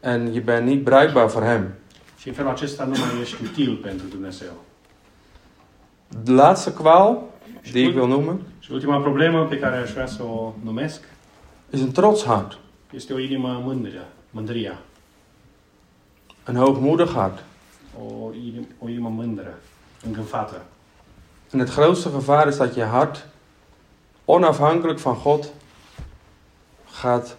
En 0.00 0.32
je 0.32 0.40
bent 0.40 0.66
niet 0.66 0.82
bruikbaar 0.82 1.26
voor 1.26 1.42
Hem. 1.42 1.74
și 2.18 2.28
în 2.28 2.34
felul 2.34 2.50
acesta 2.50 2.84
nu 2.84 2.90
mai 2.98 3.20
ești 3.20 3.42
util 3.42 3.76
pentru 3.76 4.06
Dumnezeu. 4.06 4.52
De 6.22 6.30
laatste 6.32 6.72
kwaal 6.72 7.22
die 7.72 7.86
ik 7.88 7.94
wil 7.94 8.06
noemen 8.06 8.40
Și 8.58 8.72
ultima 8.72 9.00
problemă 9.00 9.44
pe 9.44 9.58
care 9.58 9.76
aș 9.76 9.90
vrea 9.90 10.06
să 10.06 10.22
o 10.22 10.54
numesc 10.62 11.02
is 11.70 11.80
een 11.80 11.90
trots 11.90 12.24
hart. 12.24 12.58
este 12.90 13.12
o 13.12 13.18
inimă 13.18 13.60
mândră, 13.64 14.08
mândria. 14.30 14.78
Een 16.44 16.56
hoogmoedig 16.56 17.08
hart. 17.08 17.44
O, 18.00 18.32
inim, 18.34 18.66
o 18.78 18.88
inimă 18.88 19.08
mândră, 19.08 19.58
îngânfată. 20.06 20.64
En 21.52 21.58
het 21.58 21.74
grootste 21.74 22.08
gevaar 22.10 22.48
is 22.48 22.56
dat 22.56 22.74
je 22.74 22.84
hart 22.84 23.26
onafhankelijk 24.24 24.98
van 24.98 25.18
God 25.22 25.52
gaat 27.02 27.36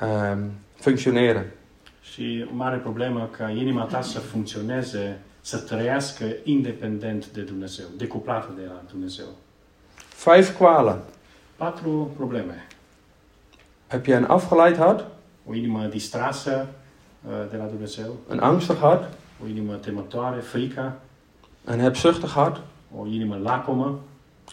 ehm, 0.00 0.50
functioneren. 0.74 1.44
Și 2.02 2.46
mare 2.52 2.76
problemă 2.76 3.28
ca 3.36 3.50
inima 3.50 3.84
ta 3.84 4.00
să 4.00 4.18
funcționeze, 4.18 5.20
să 5.42 5.58
trăiască 5.58 6.24
independent 6.44 7.26
de 7.26 7.40
Dumnezeu, 7.40 7.86
decuplată 7.96 8.52
de 8.56 8.66
la 8.66 8.82
Dumnezeu. 8.90 9.26
Vijf 10.24 10.56
kwalen. 10.56 10.98
Patru 11.56 12.10
probleme. 12.16 12.66
Heb 13.86 14.04
je 14.04 14.14
een 14.14 14.24
afgeleid 14.24 14.76
hart, 14.76 15.06
O 15.46 15.54
inimă 15.54 15.86
distrasă 15.86 16.68
uh, 17.26 17.32
de 17.50 17.56
la 17.56 17.64
Dumnezeu, 17.64 18.16
een 18.28 18.38
angstig 18.38 18.76
hart, 18.76 19.12
o 19.44 19.48
inimă 19.48 19.74
temătoare, 19.74 20.40
frică, 20.40 20.98
een 21.64 21.80
hebzuchtig 21.80 22.28
hart, 22.28 22.60
o 22.98 23.06
inimă 23.06 23.38
lacomă, 23.42 24.00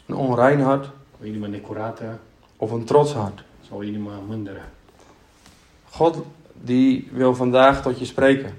een 0.06 0.16
onrein 0.16 0.62
hart 0.62 0.94
o 1.22 1.26
inimă 1.26 1.48
necurată 1.48 2.20
of 2.58 2.72
een 2.72 2.84
trots 2.84 3.14
hart? 3.14 3.44
sau 3.70 3.78
o 3.78 3.84
inimă 3.84 4.24
mândră. 4.28 4.70
God 5.98 6.24
die 6.64 7.04
wil 7.18 7.32
vandaag 7.32 7.82
tot 7.82 7.98
je 7.98 8.06
spreken. 8.06 8.54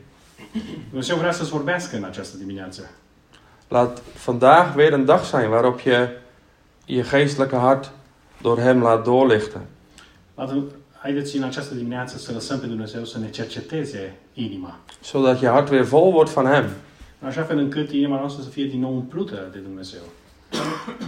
Dumnezeu 0.88 1.16
vrea 1.16 1.32
să-ți 1.32 1.50
vorbească 1.50 1.96
în 1.96 2.04
această 2.04 2.36
dimineață. 2.36 2.90
Laat 3.68 4.02
vandaag 4.24 4.76
weer 4.76 4.92
een 4.92 5.04
dag 5.04 5.20
zijn 5.24 5.50
waarop 5.50 5.80
je 5.80 6.08
je 6.86 7.02
geestelijke 7.10 7.56
hart 7.56 7.92
door 8.42 8.58
Hem 8.58 8.82
laat 8.82 9.04
doorlichten. 9.04 9.60
Laten- 10.34 10.64
Haideți 11.02 11.36
în 11.36 11.42
această 11.42 11.74
dimineață 11.74 12.18
să 12.18 12.32
lăsăm 12.32 12.58
pe 12.60 12.66
Dumnezeu 12.66 13.04
să 13.04 13.18
ne 13.18 13.30
cerceteze 13.30 14.16
inima. 14.34 14.78
Zodat 15.04 15.38
je 15.38 15.46
hart 15.48 15.68
weer 15.70 15.82
vol 15.82 16.14
wordt 16.14 16.32
van 16.32 16.46
Hem. 16.46 16.64
În 17.20 17.28
așa 17.28 17.42
fel 17.42 17.58
încât 17.58 17.90
inima 17.92 18.18
noastră 18.18 18.42
să 18.42 18.48
fie 18.48 18.64
din 18.66 18.80
nou 18.80 18.94
umplută 18.94 19.48
de 19.52 19.58
Dumnezeu. 19.58 20.00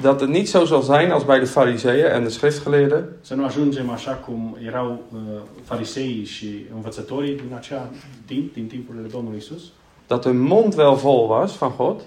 Dat 0.00 0.20
het 0.20 0.28
niet 0.30 0.48
zo 0.48 0.64
zal 0.64 0.82
zijn 0.82 1.12
als 1.12 1.24
bij 1.24 1.38
de 1.38 1.46
fariseeën 1.46 2.04
en 2.04 2.22
de 2.24 2.30
schriftgeleerden. 2.30 3.08
Să 3.20 3.34
nu 3.34 3.44
ajungem 3.44 3.90
așa 3.90 4.12
cum 4.12 4.56
erau 4.66 5.02
uh, 5.12 5.20
fariseii 5.64 6.24
și 6.24 6.66
învățătorii 6.74 7.36
din 7.36 7.54
acea 7.56 7.90
timp, 8.26 8.54
din 8.54 8.66
timpurile 8.66 9.06
Domnului 9.08 9.38
Isus. 9.38 9.62
Dat 10.06 10.24
hun 10.24 10.40
mond 10.40 10.78
wel 10.78 10.94
vol 10.94 11.28
was 11.28 11.56
van 11.56 11.72
God, 11.76 12.00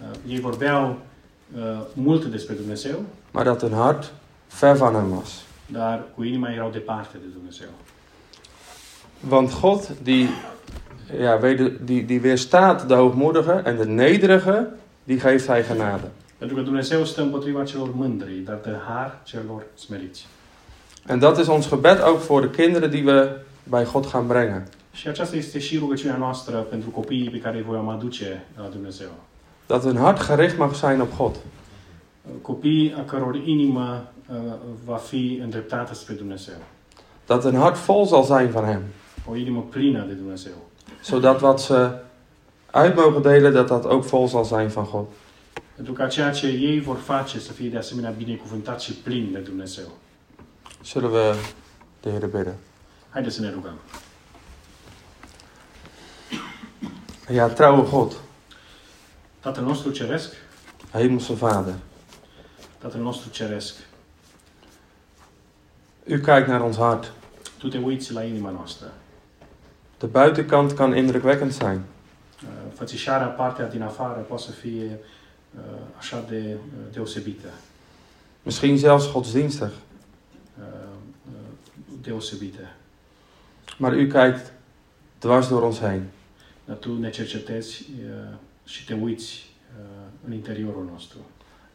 Uh, 0.00 0.32
ei 0.32 0.40
vorbeau 0.40 0.98
uh, 1.56 1.60
mult 1.92 2.24
despre 2.24 2.54
Dumnezeu, 2.54 3.04
maar 3.30 3.44
dat 3.44 3.60
hun 3.60 3.72
hart 3.72 4.12
ver 4.46 4.76
van 4.76 4.94
Hem 4.94 5.10
was. 5.10 5.44
dar 5.66 6.02
cu 6.14 6.22
inima 6.22 6.52
erau 6.52 6.70
departe 6.70 7.16
de 7.18 7.26
Dumnezeu. 7.34 7.68
Want 9.28 9.52
God 9.52 9.90
die, 10.02 10.28
ja, 11.18 11.38
die, 11.84 12.04
die 12.04 12.20
weerstaat 12.20 12.88
de 12.88 12.94
hoogmoedige 12.94 13.52
en 13.52 13.76
de 13.76 13.86
nederige, 13.86 14.68
die 15.04 15.20
geeft 15.20 15.46
Hij 15.46 15.62
genade. 15.62 16.10
Pentru 16.40 16.58
că 16.58 16.62
Dumnezeu 16.62 17.04
stă 17.04 17.20
împotriva 17.22 17.64
celor 17.64 17.94
mândri, 17.94 18.32
dar 18.32 18.58
dă 18.62 18.76
har 18.86 19.20
celor 19.24 19.66
smeriți. 19.74 20.26
En 21.08 21.18
dat 21.18 21.38
is 21.38 21.46
ons 21.46 21.68
gebed 21.68 22.02
ook 22.06 22.18
voor 22.18 22.46
de 22.46 22.62
kinderen 22.62 22.90
die 22.90 23.04
we 23.04 23.44
bij 23.68 23.92
God 23.92 24.10
gaan 24.10 24.26
brengen. 24.26 24.68
Și 24.92 25.08
aceasta 25.08 25.36
este 25.36 25.58
și 25.58 25.78
rugăciunea 25.78 26.16
noastră 26.16 26.56
pentru 26.56 26.90
copiii 26.90 27.30
pe 27.30 27.38
care 27.38 27.56
îi 27.56 27.62
vom 27.62 27.88
aduce 27.88 28.44
la 28.56 28.68
Dumnezeu. 28.72 29.08
Dat 29.66 29.82
hun 29.82 29.96
hart 29.96 30.26
gericht 30.26 30.58
mag 30.58 30.74
zijn 30.74 31.00
op 31.00 31.16
God. 31.16 31.36
Copii 32.42 32.94
a 32.98 33.02
căror 33.02 33.34
inimă 33.44 34.08
uh, 34.30 34.36
va 34.84 34.96
fi 34.96 35.38
îndreptată 35.42 35.94
spre 35.94 36.14
Dumnezeu. 36.14 36.58
Dat 37.26 37.42
hun 37.42 37.54
hart 37.54 37.76
vol 37.76 38.06
zal 38.06 38.24
zijn 38.24 38.50
van 38.50 38.64
Hem. 38.64 38.82
O 39.30 39.36
inimă 39.36 39.66
plină 39.70 40.04
de 40.06 40.12
Dumnezeu. 40.12 40.52
Zodat 41.04 41.40
wat 41.40 41.60
ze 41.60 41.90
uit 42.74 42.94
mogen 42.96 43.22
delen, 43.22 43.52
dat 43.52 43.68
dat 43.68 43.84
ook 43.84 44.04
vol 44.04 44.28
zal 44.28 44.44
zijn 44.44 44.68
van 44.68 44.84
God. 44.84 45.06
Pentru 45.80 45.98
ca 45.98 46.08
ceea 46.08 46.30
ce 46.30 46.46
ei 46.46 46.80
vor 46.80 46.96
face 46.96 47.38
să 47.38 47.52
fie 47.52 47.68
de 47.68 47.76
asemenea 47.76 48.10
binecuvântat 48.10 48.80
și 48.80 48.92
plin 48.92 49.32
de 49.32 49.38
Dumnezeu. 49.38 49.86
Zullen 50.84 51.10
we 51.10 51.34
de 52.00 52.10
Heer 52.10 52.26
bidden. 52.26 52.54
Haideți 53.10 53.34
să 53.34 53.40
ne 53.40 53.50
rugăm. 53.50 53.78
Ja, 57.32 57.46
trouwe 57.46 57.88
God, 57.90 58.16
Tatăl 59.40 59.64
nostru 59.64 59.90
Ceresc, 59.90 60.32
Hemelse 60.92 61.32
Vader. 61.32 61.74
Tatăl 62.78 63.00
nostru 63.00 63.30
Ceresc, 63.30 63.74
U 66.04 66.14
kijkt 66.14 66.46
naar 66.46 66.60
ons 66.60 66.76
hart. 66.76 67.12
Tu 67.58 67.68
te 67.68 67.78
uiți 67.78 68.12
la 68.12 68.22
inima 68.22 68.50
noastră. 68.50 68.92
De 69.98 70.06
buitenkant 70.06 70.72
kan 70.72 70.96
indrukwekkend 70.96 71.52
zijn. 71.52 71.80
Uh, 72.42 72.72
Fățișarea, 72.74 73.26
partea 73.26 73.68
din 73.68 73.82
afară, 73.82 74.20
poate 74.20 74.42
să 74.42 74.50
fie 74.50 74.84
uh, 74.84 75.18
așa 75.96 76.24
de 76.28 76.54
uh, 76.54 76.92
deosebită. 76.92 77.48
Misschien 78.42 78.76
zelfs 78.76 79.12
godsdienstig. 79.12 79.70
Uh, 80.58 80.64
Deosebită. 82.02 82.68
Maar 83.78 83.92
u 83.92 84.06
kijkt 84.06 84.52
dwars 85.18 85.48
door 85.48 85.62
ons 85.62 85.78
heen. 85.78 86.02
Dar 86.64 86.76
Tu 86.76 86.98
ne 86.98 87.10
cercetezi 87.10 87.84
și 88.64 88.84
te 88.84 88.94
uiți 88.94 89.50
în 90.26 90.32
interiorul 90.32 90.88
nostru. 90.92 91.18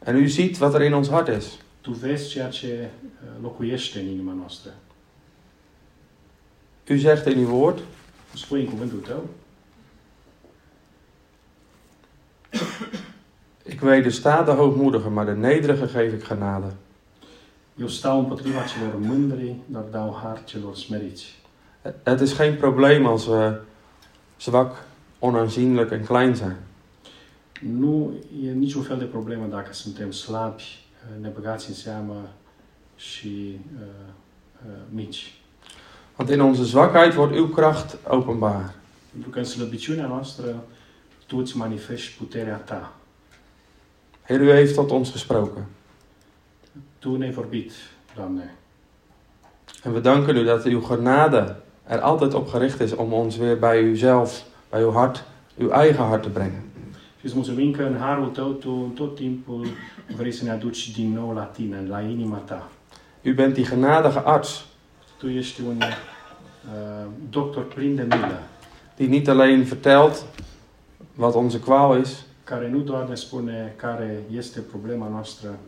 En 0.06 0.16
u 0.16 0.26
ziet 0.26 0.60
wat 0.60 0.74
er 0.74 0.82
in 0.82 0.94
ons 0.94 1.10
hart 1.10 1.38
is. 1.38 1.46
Tu 1.82 1.92
vezi 1.92 2.30
ceea 2.30 2.50
ce 2.50 2.90
locuiește 3.42 4.00
în 4.00 4.08
inima 4.08 4.34
noastră. 4.34 4.74
U 6.90 6.96
zegt 6.96 7.26
in 7.26 7.46
uw 7.46 7.58
woord, 7.58 7.84
spui 8.34 8.62
în 8.62 8.70
cuvântul 8.70 9.00
Tău, 9.00 9.30
ik 13.66 13.82
wedersta 13.82 14.44
de 14.44 14.52
hoogmoedige, 14.52 15.10
maar 15.10 15.26
de 15.26 15.36
nederige 15.36 15.88
geef 15.88 16.14
ik 16.14 16.24
genade. 16.24 16.68
Mândri, 19.00 19.62
dar 19.66 19.84
dau 19.92 20.12
har 20.12 20.38
celor. 20.46 20.76
Het 22.04 22.22
is 22.22 22.34
geen 22.34 22.58
probleem 22.58 23.06
als 23.06 23.26
we 23.26 23.60
zwak, 24.38 24.86
onaanzienlijk 25.20 25.92
en 25.92 26.06
klein 26.06 26.36
zijn. 26.36 26.58
Nu 27.62 28.22
e 28.44 28.52
niciun 28.52 28.84
fel 28.84 28.98
de 28.98 29.06
problemă 29.06 29.46
dacă 29.46 29.74
suntem 29.74 30.12
slabi, 30.12 30.64
nebăgați 31.22 31.70
în 31.70 31.76
seamă 31.76 32.30
și 32.96 33.60
uh, 33.74 33.88
uh, 34.66 34.72
mici. 34.90 35.34
Want 36.18 36.32
in 36.32 36.40
onze 36.40 36.64
zwakheid 36.64 37.16
wordt 37.16 37.38
uw 37.38 37.48
kracht 37.48 37.98
openbaar. 38.08 38.74
Pentru 39.12 39.30
că 39.30 39.40
în 39.40 39.46
slăbiciunea 39.46 40.08
noastră 40.08 40.64
Tu 41.26 41.38
îți 41.38 41.58
manifesti 41.58 42.18
puterea 42.18 42.56
Ta. 42.56 42.94
Heer, 44.26 44.42
u 44.42 44.52
heeft 44.52 44.74
tot 44.74 44.92
ons 44.92 45.12
gesproken. 45.12 45.68
Tu 47.00 47.18
ne-ai 47.18 47.34
vorbit, 47.34 47.74
Doamne. 48.16 48.50
En 49.84 49.94
we 49.94 50.02
danken 50.02 50.36
u 50.36 50.44
dat 50.44 50.64
uw 50.64 50.82
genade 50.82 51.56
er 51.84 52.00
altijd 52.00 52.34
op 52.34 52.48
gericht 52.48 52.80
is 52.80 52.96
om 52.96 53.14
ons 53.14 53.38
weer 53.38 53.60
bij 53.60 53.84
uzelf, 53.84 54.46
bij 54.70 54.82
uw 54.82 54.92
hart, 54.92 55.24
uw 55.58 55.70
eigen 55.70 56.06
hart 56.06 56.24
te 56.24 56.30
brengen. 56.30 56.64
Și 57.20 57.26
îți 57.26 57.36
mulțumim 57.36 57.72
că 57.72 57.84
în 57.84 57.98
harul 57.98 58.28
Tău 58.28 58.52
Tu 58.52 58.92
tot 58.96 59.16
timpul 59.16 59.68
vrei 60.16 60.32
să 60.32 60.44
ne 60.44 60.52
aduci 60.52 60.92
din 60.92 61.14
nou 61.14 61.34
la 61.34 61.44
Tine, 61.44 61.86
la 61.88 62.02
inima 62.02 62.38
Ta. 62.38 62.70
U 63.26 63.34
bent 63.34 63.54
die 63.54 63.64
genadige 63.64 64.22
arts 64.24 64.66
Tu 65.18 65.28
ești 65.28 65.62
un 65.62 65.78
uh, 65.78 67.06
doctor 67.30 67.64
plin 67.64 67.96
de 67.96 68.02
milă, 68.02 68.44
die 68.96 69.08
niet 69.08 69.30
alleen 69.30 69.64
vertelt 69.64 70.26
wat 71.16 71.36
onze 71.36 71.60
kwaal 71.60 71.98
is, 71.98 72.26
care 72.46 72.70
nu 72.70 72.80
doar 72.80 73.08
ne 73.08 73.16
spune 73.16 73.74
care 73.76 74.24
este 74.36 74.60
problema 74.60 75.08
noastră, 75.08 75.60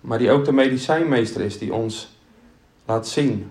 maar 0.00 0.18
die 0.18 0.30
ook 0.30 0.44
de 0.44 0.50
medicijnmeester 0.50 1.44
is 1.44 1.58
die 1.58 1.70
ons 1.70 2.08
laat 2.86 3.06
zien 3.06 3.44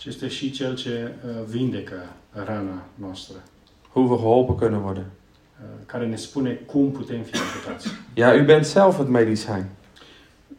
ci 0.00 0.04
este 0.04 0.28
și 0.28 0.50
Cel 0.50 0.76
ce 0.76 1.14
uh, 1.24 1.44
vindecă 1.48 2.02
rana 2.32 2.84
noastră, 2.94 3.36
hoe 3.92 4.02
we 4.02 4.16
geholpen 4.16 4.54
kunnen 4.54 4.80
worden. 4.80 5.04
uh, 5.60 5.66
care 5.86 6.06
ne 6.06 6.16
spune 6.16 6.50
cum 6.52 6.90
putem 6.90 7.22
fi 7.22 7.34
ajutați. 7.36 7.88
Ja, 8.14 8.32
u 8.40 8.44
bent 8.44 8.64
zelf 8.64 8.96
het 8.96 9.08
medicijn. 9.08 9.66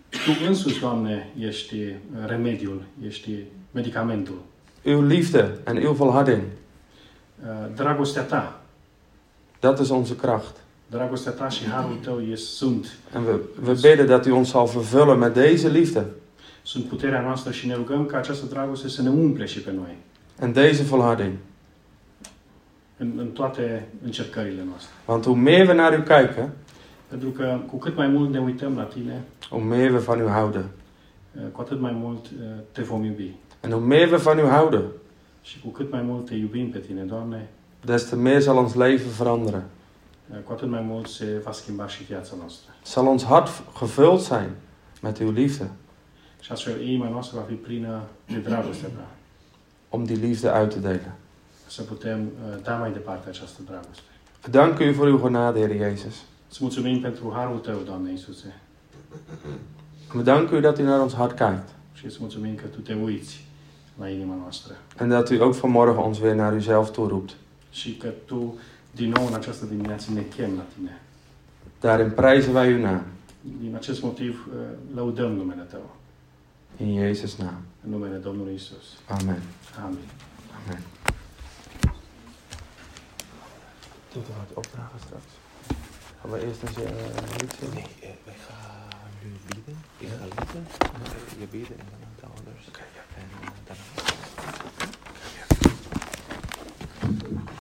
Tu 0.10 0.46
însuți, 0.48 0.80
Doamne, 0.80 1.32
ești 1.40 1.76
uh, 1.76 1.94
remediul, 2.26 2.84
ești 3.06 3.32
medicamentul. 3.72 4.42
Uw 4.86 5.02
liefde 5.02 5.58
en 5.64 5.86
uw 5.86 5.94
volharding, 5.94 6.42
Dragostea 7.76 8.24
Ta, 8.24 8.62
dat 9.60 9.80
is 9.80 9.90
onze 9.90 10.16
kracht. 10.16 10.61
En 13.14 13.24
we, 13.24 13.40
we 13.66 13.74
bidden 13.82 14.06
dat 14.06 14.26
u 14.26 14.32
ons 14.32 14.50
zal 14.50 14.66
vervullen 14.66 15.18
met 15.20 15.34
deze 15.34 15.68
liefde 15.70 16.06
sunt 16.64 16.86
puterea 16.86 17.22
noastră 17.22 17.52
și 17.52 17.68
ne 17.68 17.74
rugăm 17.76 18.06
ca 18.06 18.18
această 18.18 18.46
dragoste 18.46 18.88
să 18.90 19.02
ne 19.02 19.10
umple 19.10 19.46
și 19.46 19.60
pe 19.60 19.72
noi 19.72 19.98
en 20.40 20.54
deze 20.54 20.84
volharding. 20.84 21.32
în, 22.98 23.12
în 23.18 23.28
toate 23.28 23.88
încercările 24.04 24.64
noastre. 24.68 24.90
Want 25.06 25.26
hoe 25.26 25.36
meer 25.36 25.68
we 25.68 25.74
naar 25.74 25.94
u 26.00 26.02
kijken, 26.02 26.50
Pentru 27.08 27.30
că 27.30 27.60
cu 27.68 27.78
cât 27.78 27.96
mai 27.96 28.08
mult 28.08 28.32
ne 28.32 28.40
uităm 28.40 28.76
la 28.76 28.84
Tine, 28.84 29.22
hoe 29.50 29.62
meer 29.64 29.92
we 29.92 29.98
van 29.98 30.22
u 30.22 30.28
houden. 30.28 30.66
uh, 31.36 31.42
cu 31.52 31.62
atât 31.62 31.80
mai 31.80 31.92
mult 31.96 32.26
uh, 32.26 32.48
Te 32.72 32.82
vom 32.82 33.04
iubi. 33.04 33.36
En 33.62 33.72
hoe 33.72 33.80
meer 33.80 34.12
we 34.12 34.18
van 34.18 34.38
u 34.40 34.48
houden, 34.48 34.84
Și 35.42 35.60
cu 35.60 35.68
cât 35.70 35.92
mai 35.92 36.02
mult 36.02 36.26
Te 36.26 36.36
iubim 36.36 36.70
pe 36.70 36.80
Tine, 36.80 37.02
Doamne, 37.02 37.50
des 37.86 38.04
te 38.04 38.16
meer 38.16 38.42
zal 38.42 38.58
ons 38.58 38.74
leven 38.76 39.10
veranderen. 39.18 39.64
Zal 42.84 43.08
ons 43.08 43.24
hart 43.24 43.50
gevuld 43.74 44.22
zijn 44.22 44.56
met 45.02 45.18
uw 45.18 45.32
liefde, 45.32 45.70
om 49.90 50.06
die 50.06 50.18
liefde 50.18 50.52
uit 50.60 50.70
te 50.70 50.80
delen. 50.80 51.16
Să 51.68 51.82
putem 51.82 52.32
da 52.64 52.78
mai 52.78 52.92
departe 52.92 53.30
această 53.30 53.62
dragoste. 53.66 54.02
We 54.44 54.52
danken 54.52 54.88
u 54.88 54.94
voor 54.94 55.08
uw 55.08 55.20
genade, 55.22 55.60
Heer 55.60 55.78
Jezus. 55.78 56.16
Îți 56.50 56.60
mulțumim 56.62 57.02
pentru 57.02 57.32
harul 57.34 57.58
Tău, 57.58 57.82
Doamne 57.86 58.12
Iisuse. 58.12 58.62
En 60.14 60.18
we 60.18 60.24
danken 60.24 60.58
u 60.58 60.62
dat 60.62 60.78
u 60.78 60.84
naar 60.84 61.00
ons 61.00 61.14
hart 61.14 61.38
kijkt. 61.38 61.68
Și 61.68 62.00
Și 62.00 62.06
îți 62.06 62.18
mulțumim 62.20 62.56
că 62.56 62.66
Tu 62.66 62.80
te 62.80 62.94
uiți 62.94 63.46
la 64.00 64.10
inima 64.10 64.36
noastră. 64.36 64.74
En 65.00 65.10
dat 65.10 65.30
u 65.30 65.36
ook 65.40 65.54
vanmorgen 65.54 65.96
ons 65.96 66.20
weer 66.20 66.36
naar 66.36 66.54
uzelf 66.54 66.90
toeroept. 66.90 67.36
Și 67.72 67.96
că 67.96 68.08
Tu, 68.26 68.56
din 68.92 69.10
nou 69.10 69.28
în 69.28 69.34
această 69.34 69.66
dimineață, 69.66 70.12
ne 70.12 70.22
chem 70.22 70.56
la 70.56 70.66
Tine. 70.76 71.02
Daarin 71.80 72.12
prijzen 72.12 72.56
wij 72.56 72.74
uw 72.74 72.80
naam. 72.80 73.04
Din 73.62 73.76
acest 73.76 74.02
motiv, 74.02 74.48
uh, 74.48 74.62
lăudăm 74.96 75.32
numele 75.32 75.62
Tău. 75.62 75.96
In 76.78 77.00
Jezus' 77.00 77.36
naam. 77.38 77.62
În 77.84 77.90
numele 77.90 78.18
Domnului 78.18 78.54
Isus. 78.54 79.00
Amen. 79.08 79.42
Amen. 79.84 80.08
Amen. 80.66 80.82
Doet 84.14 84.28
er 84.28 84.36
wat 84.38 84.52
opdragen 84.54 85.00
straks? 85.06 85.32
Gaan 86.22 86.32
we 86.32 86.46
eerst 86.46 86.62
eens 86.64 86.78
uh, 86.78 86.84
lied? 87.38 87.74
Nee, 87.74 87.88
eh, 88.02 88.16
wij 88.26 88.36
gaan 88.46 89.10
nu 89.24 89.30
bieden. 89.48 89.78
Ik 89.98 90.08
ga 90.08 90.26
lieden, 90.36 90.66
je 91.40 91.48
bieden 91.52 91.80
en 91.80 91.86
dan 91.90 92.00
de 92.20 92.26
ouders. 92.34 92.66
En 92.66 93.28
eh, 93.32 93.40
daarna. 93.42 93.51